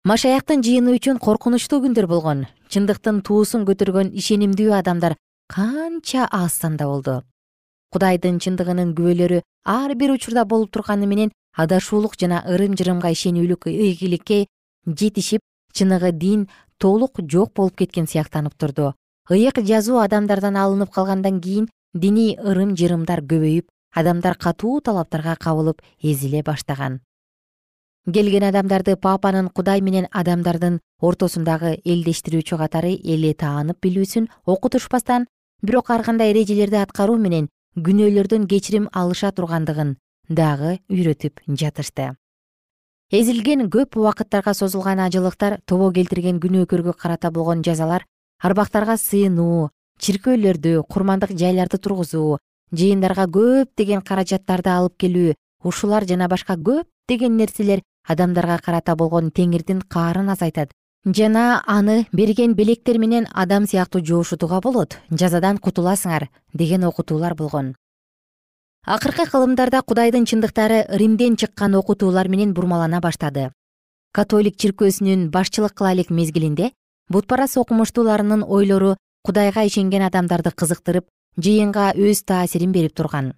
машаяктын 0.07 0.63
жыйыны 0.63 0.95
үчүн 0.97 1.19
коркунучтуу 1.19 1.81
күндөр 1.83 2.07
болгон. 2.07 2.45
Чындыктын 2.71 3.21
туусун 3.25 3.65
көтөргөн 3.67 4.13
ишенимдүү 4.15 4.71
адамдар 4.79 5.17
канча 5.51 6.27
астанда 6.31 6.87
болду. 6.87 7.23
Кудайдын 7.91 8.39
чындыгынын 8.39 8.93
күбөлөрү 8.97 9.41
ар 9.65 9.95
бир 9.95 10.13
учурда 10.13 10.45
болуп 10.45 10.71
турганы 10.71 11.07
менен 11.09 11.33
адашуулук 11.57 12.15
жана 12.21 12.43
ырым 12.47 12.77
жырымга 12.79 13.11
ишенүүлүк 13.15 13.67
ийгиликке 13.73 14.45
жетишип 14.85 15.41
чыныгы 15.73 16.11
дин 16.11 16.47
толук 16.77 17.19
жок 17.27 17.53
болуп 17.53 17.75
кеткен 17.75 18.07
сыяктанып 18.07 18.55
турду. 18.57 18.93
Ыйык 19.29 19.59
жазуу 19.65 19.99
адамдардан 19.99 20.55
алынып 20.55 20.93
калгандан 20.93 21.41
кийин 21.41 21.67
диний 21.93 22.37
ырым 22.37 22.75
жырымдар 22.77 23.21
көбөйүп 23.21 23.67
адамдар 23.95 24.37
катуу 24.37 24.79
талаптарга 24.81 25.35
кабылып 25.35 25.81
эзиле 26.01 26.43
баштаган. 26.43 26.99
Келген 28.07 28.43
адамдарды 28.43 28.95
папанын 28.95 29.49
кудай 29.49 29.81
менен 29.81 30.07
адамдардын 30.11 30.79
ортосундагы 31.01 31.75
элдештирүүчү 31.85 32.57
катары 32.57 32.93
эле 33.03 33.33
таанып 33.33 33.77
билүүсүн 33.83 34.29
окутушпастан 34.45 35.27
бирок 35.61 35.91
ар 35.91 36.03
кандай 36.03 36.31
эрежелерди 36.31 36.79
аткаруу 36.79 37.17
менен 37.17 37.49
күнөөлөрдөн 37.77 38.47
кечирим 38.47 38.87
алыша 38.93 39.31
тургандыгын 39.31 39.97
дагы 40.29 40.79
үйрөтүп 40.89 41.43
жатышты. 41.47 42.15
Эзилген 43.11 43.69
көп 43.73 43.97
убакыттарга 43.97 44.53
созулган 44.53 44.99
ажылыктар 45.05 45.59
тобо 45.65 45.91
келтирген 45.91 46.39
күнөөкөргө 46.39 46.93
карата 46.93 47.31
болгон 47.31 47.63
жазалар 47.65 48.05
арбактарга 48.39 48.97
сыйынуу 48.97 49.69
чиркөөлөрдү 49.99 50.83
курмандык 50.87 51.33
жайларды 51.33 51.77
тургузуу 51.77 52.37
жыйындарга 52.71 53.25
көптөгөн 53.33 54.01
каражаттарды 54.05 54.69
алып 54.69 54.97
келүү 55.01 55.33
ушулар 55.63 56.05
жана 56.07 56.27
башка 56.27 56.55
көптөгөн 56.55 57.37
нерселер 57.37 57.81
адамдарга 58.07 58.59
карата 58.65 58.95
болгон 58.95 59.31
теңирдин 59.31 59.81
каарын 59.81 60.29
азайтат. 60.29 60.71
Жана 61.05 61.63
аны 61.67 62.07
берген 62.11 62.55
белектер 62.55 62.97
менен 62.99 63.27
адам 63.33 63.65
сыяктуу 63.67 64.01
жоошутууга 64.03 64.59
болот. 64.61 64.97
Жазадан 65.09 65.57
кутуласыңар 65.57 66.27
деген 66.53 66.83
окутуулар 66.83 67.35
болгон. 67.35 67.75
Акыркы 68.85 69.25
кылымдарда 69.29 69.81
кудайдын 69.81 70.25
чындыктары 70.25 70.85
римден 70.89 71.35
чыккан 71.37 71.75
окутуулар 71.75 72.27
менен 72.27 72.53
бурмалана 72.53 72.99
баштады. 72.99 73.51
Католик 74.11 74.57
чиркөөсүнүн 74.57 75.29
башчылык 75.29 75.73
кыла 75.77 75.93
элек 75.93 76.09
мезгилинде 76.09 76.71
бутпарас 77.09 77.57
окумуштууларынын 77.57 78.43
ойлору 78.43 78.95
кудайга 79.23 79.63
ишенген 79.67 80.01
адамдарды 80.07 80.51
кызыктырып 80.51 81.05
жыйынга 81.45 81.93
өз 81.95 82.23
таасирин 82.23 82.71
берип 82.71 82.95
турган. 82.95 83.33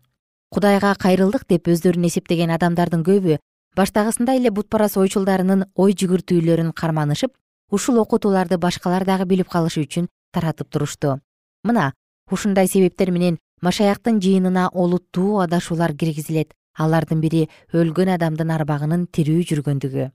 Кудайга 0.51 0.93
кайрылдык 0.99 1.47
деп 1.47 1.67
өздөрүн 1.71 2.07
эсептеген 2.09 2.51
адамдардын 2.57 3.03
көбү 3.07 3.37
баштагысындай 3.75 4.41
эле 4.41 4.51
бутпарас 4.51 4.97
ойчулдарынын 4.99 5.65
ой 5.75 5.93
жүгүртүүлөрүн 5.95 6.73
карманышып 6.75 7.31
ушул 7.71 8.01
окутууларды 8.03 8.57
башкалар 8.57 9.05
дагы 9.07 9.25
билип 9.25 9.47
калышы 9.49 9.85
үчүн 9.85 10.09
таратып 10.35 10.69
турушту 10.69 11.19
мына 11.63 11.93
ушундай 12.31 12.67
себептер 12.67 13.11
менен 13.15 13.39
машаяктын 13.61 14.19
жыйынына 14.19 14.69
олуттуу 14.73 15.39
адашуулар 15.45 15.93
киргизилет 15.95 16.53
алардын 16.77 17.21
бири 17.21 17.47
өлгөн 17.73 18.15
адамдын 18.15 18.51
арбагынын 18.55 19.07
тирүү 19.15 19.43
жүргөндүгү. 19.51 20.09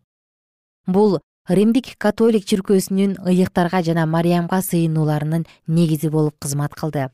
Бул 0.86 1.18
римдик 1.48 1.94
католик 1.98 2.46
чиркөөсүнүн 2.50 3.18
ыйыктарга 3.30 3.82
жана 3.86 4.06
мариямга 4.06 4.60
сыйынууларынын 4.62 5.46
негизи 5.66 6.10
болуп 6.10 6.38
кызмат 6.40 6.74
кылды 6.74 7.10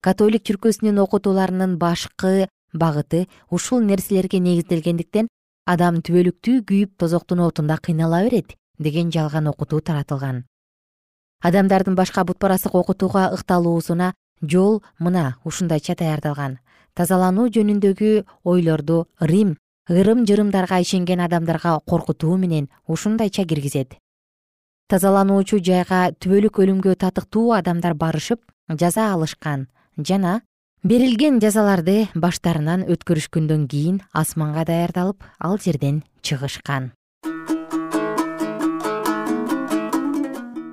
католик 0.00 0.44
чиркөөсүнүн 0.46 0.98
окутууларынын 1.04 1.78
башкы 1.78 2.48
багыты 2.72 3.26
ушул 3.50 3.80
нерселерге 3.82 4.38
негизделгендиктен 4.40 5.28
адам 5.66 5.98
түбөлүктүү 6.06 6.62
күйүп 6.68 6.92
тозоктун 7.00 7.42
отунда 7.46 7.78
кыйнала 7.82 8.22
берет 8.24 8.54
деген 8.78 9.10
жалган 9.10 9.48
окутуу 9.48 9.80
таратылган. 9.80 10.44
Адамдардын 11.42 11.94
башка 11.94 12.24
бутпарастык 12.24 12.74
окутууга 12.74 13.30
ыкталуусуна 13.34 14.14
жол 14.42 14.82
мына 14.98 15.36
ушундайча 15.44 15.94
даярдалган. 15.94 16.58
Тазалануу 16.94 17.48
жөнүндөгү 17.48 18.24
ойлорду 18.44 19.06
рим 19.20 19.56
ырым 19.90 20.24
жырымдарга 20.26 20.80
ишенген 20.80 21.20
адамдарга 21.20 21.80
коркутуу 21.86 22.36
менен 22.36 22.68
ушундайча 22.86 23.44
киргизет. 23.44 23.96
Тазалануучу 24.88 25.58
жайга 25.58 26.12
түбөлүк 26.20 26.60
өлүмгө 26.62 26.94
татыктуу 26.94 27.52
адамдар 27.52 27.94
барышып 27.94 28.40
жаза 28.68 29.12
алышкан 29.12 29.66
жана 29.96 30.40
берилген 30.84 31.40
жазаларды 31.40 32.06
баштарынан 32.14 32.84
өткөрүшкөндөн 32.92 33.66
кийин 33.70 34.00
асманга 34.12 34.66
даярдалып 34.68 35.24
ал 35.40 35.58
жерден 35.58 36.02
чыгышкан. 36.22 36.92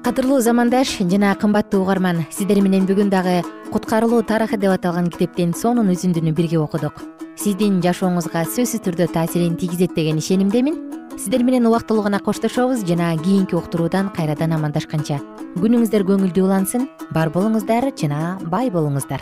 Кадырлуу 0.04 0.42
замандаш 0.42 0.98
жана 1.00 1.34
кымбаттуу 1.36 1.82
угарман 1.82 2.26
сиздер 2.30 2.62
менен 2.62 2.86
бүгүн 2.86 3.10
дагы 3.10 3.42
куткарылуу 3.72 4.22
тарыхы 4.28 4.58
деп 4.58 4.76
аталган 4.76 5.08
китептен 5.10 5.54
сонун 5.56 5.90
үзүндүнү 5.96 6.34
бирге 6.36 6.60
окудук. 6.60 7.00
Сиздин 7.40 7.80
жашооңузга 7.82 8.44
сөзсүз 8.46 8.84
түрдө 8.84 9.08
таасирин 9.16 9.56
тийгизет 9.58 9.96
деген 9.96 10.20
ишенимдемин 10.20 10.76
сиздер 11.18 11.44
менен 11.44 11.68
убактылуу 11.68 12.04
гана 12.04 12.20
коштошобуз 12.20 12.84
жана 12.88 13.16
кийинки 13.18 13.56
уктуруудан 13.56 14.10
кайрадан 14.16 14.54
амандашканча. 14.58 15.22
Күнүңүздөр 15.60 16.08
көңүлдүү 16.10 16.46
улансын 16.48 16.90
бар 17.14 17.30
болуңуздар 17.30 17.92
жана 18.00 18.38
бай 18.50 18.72
болуңуздар 18.74 19.22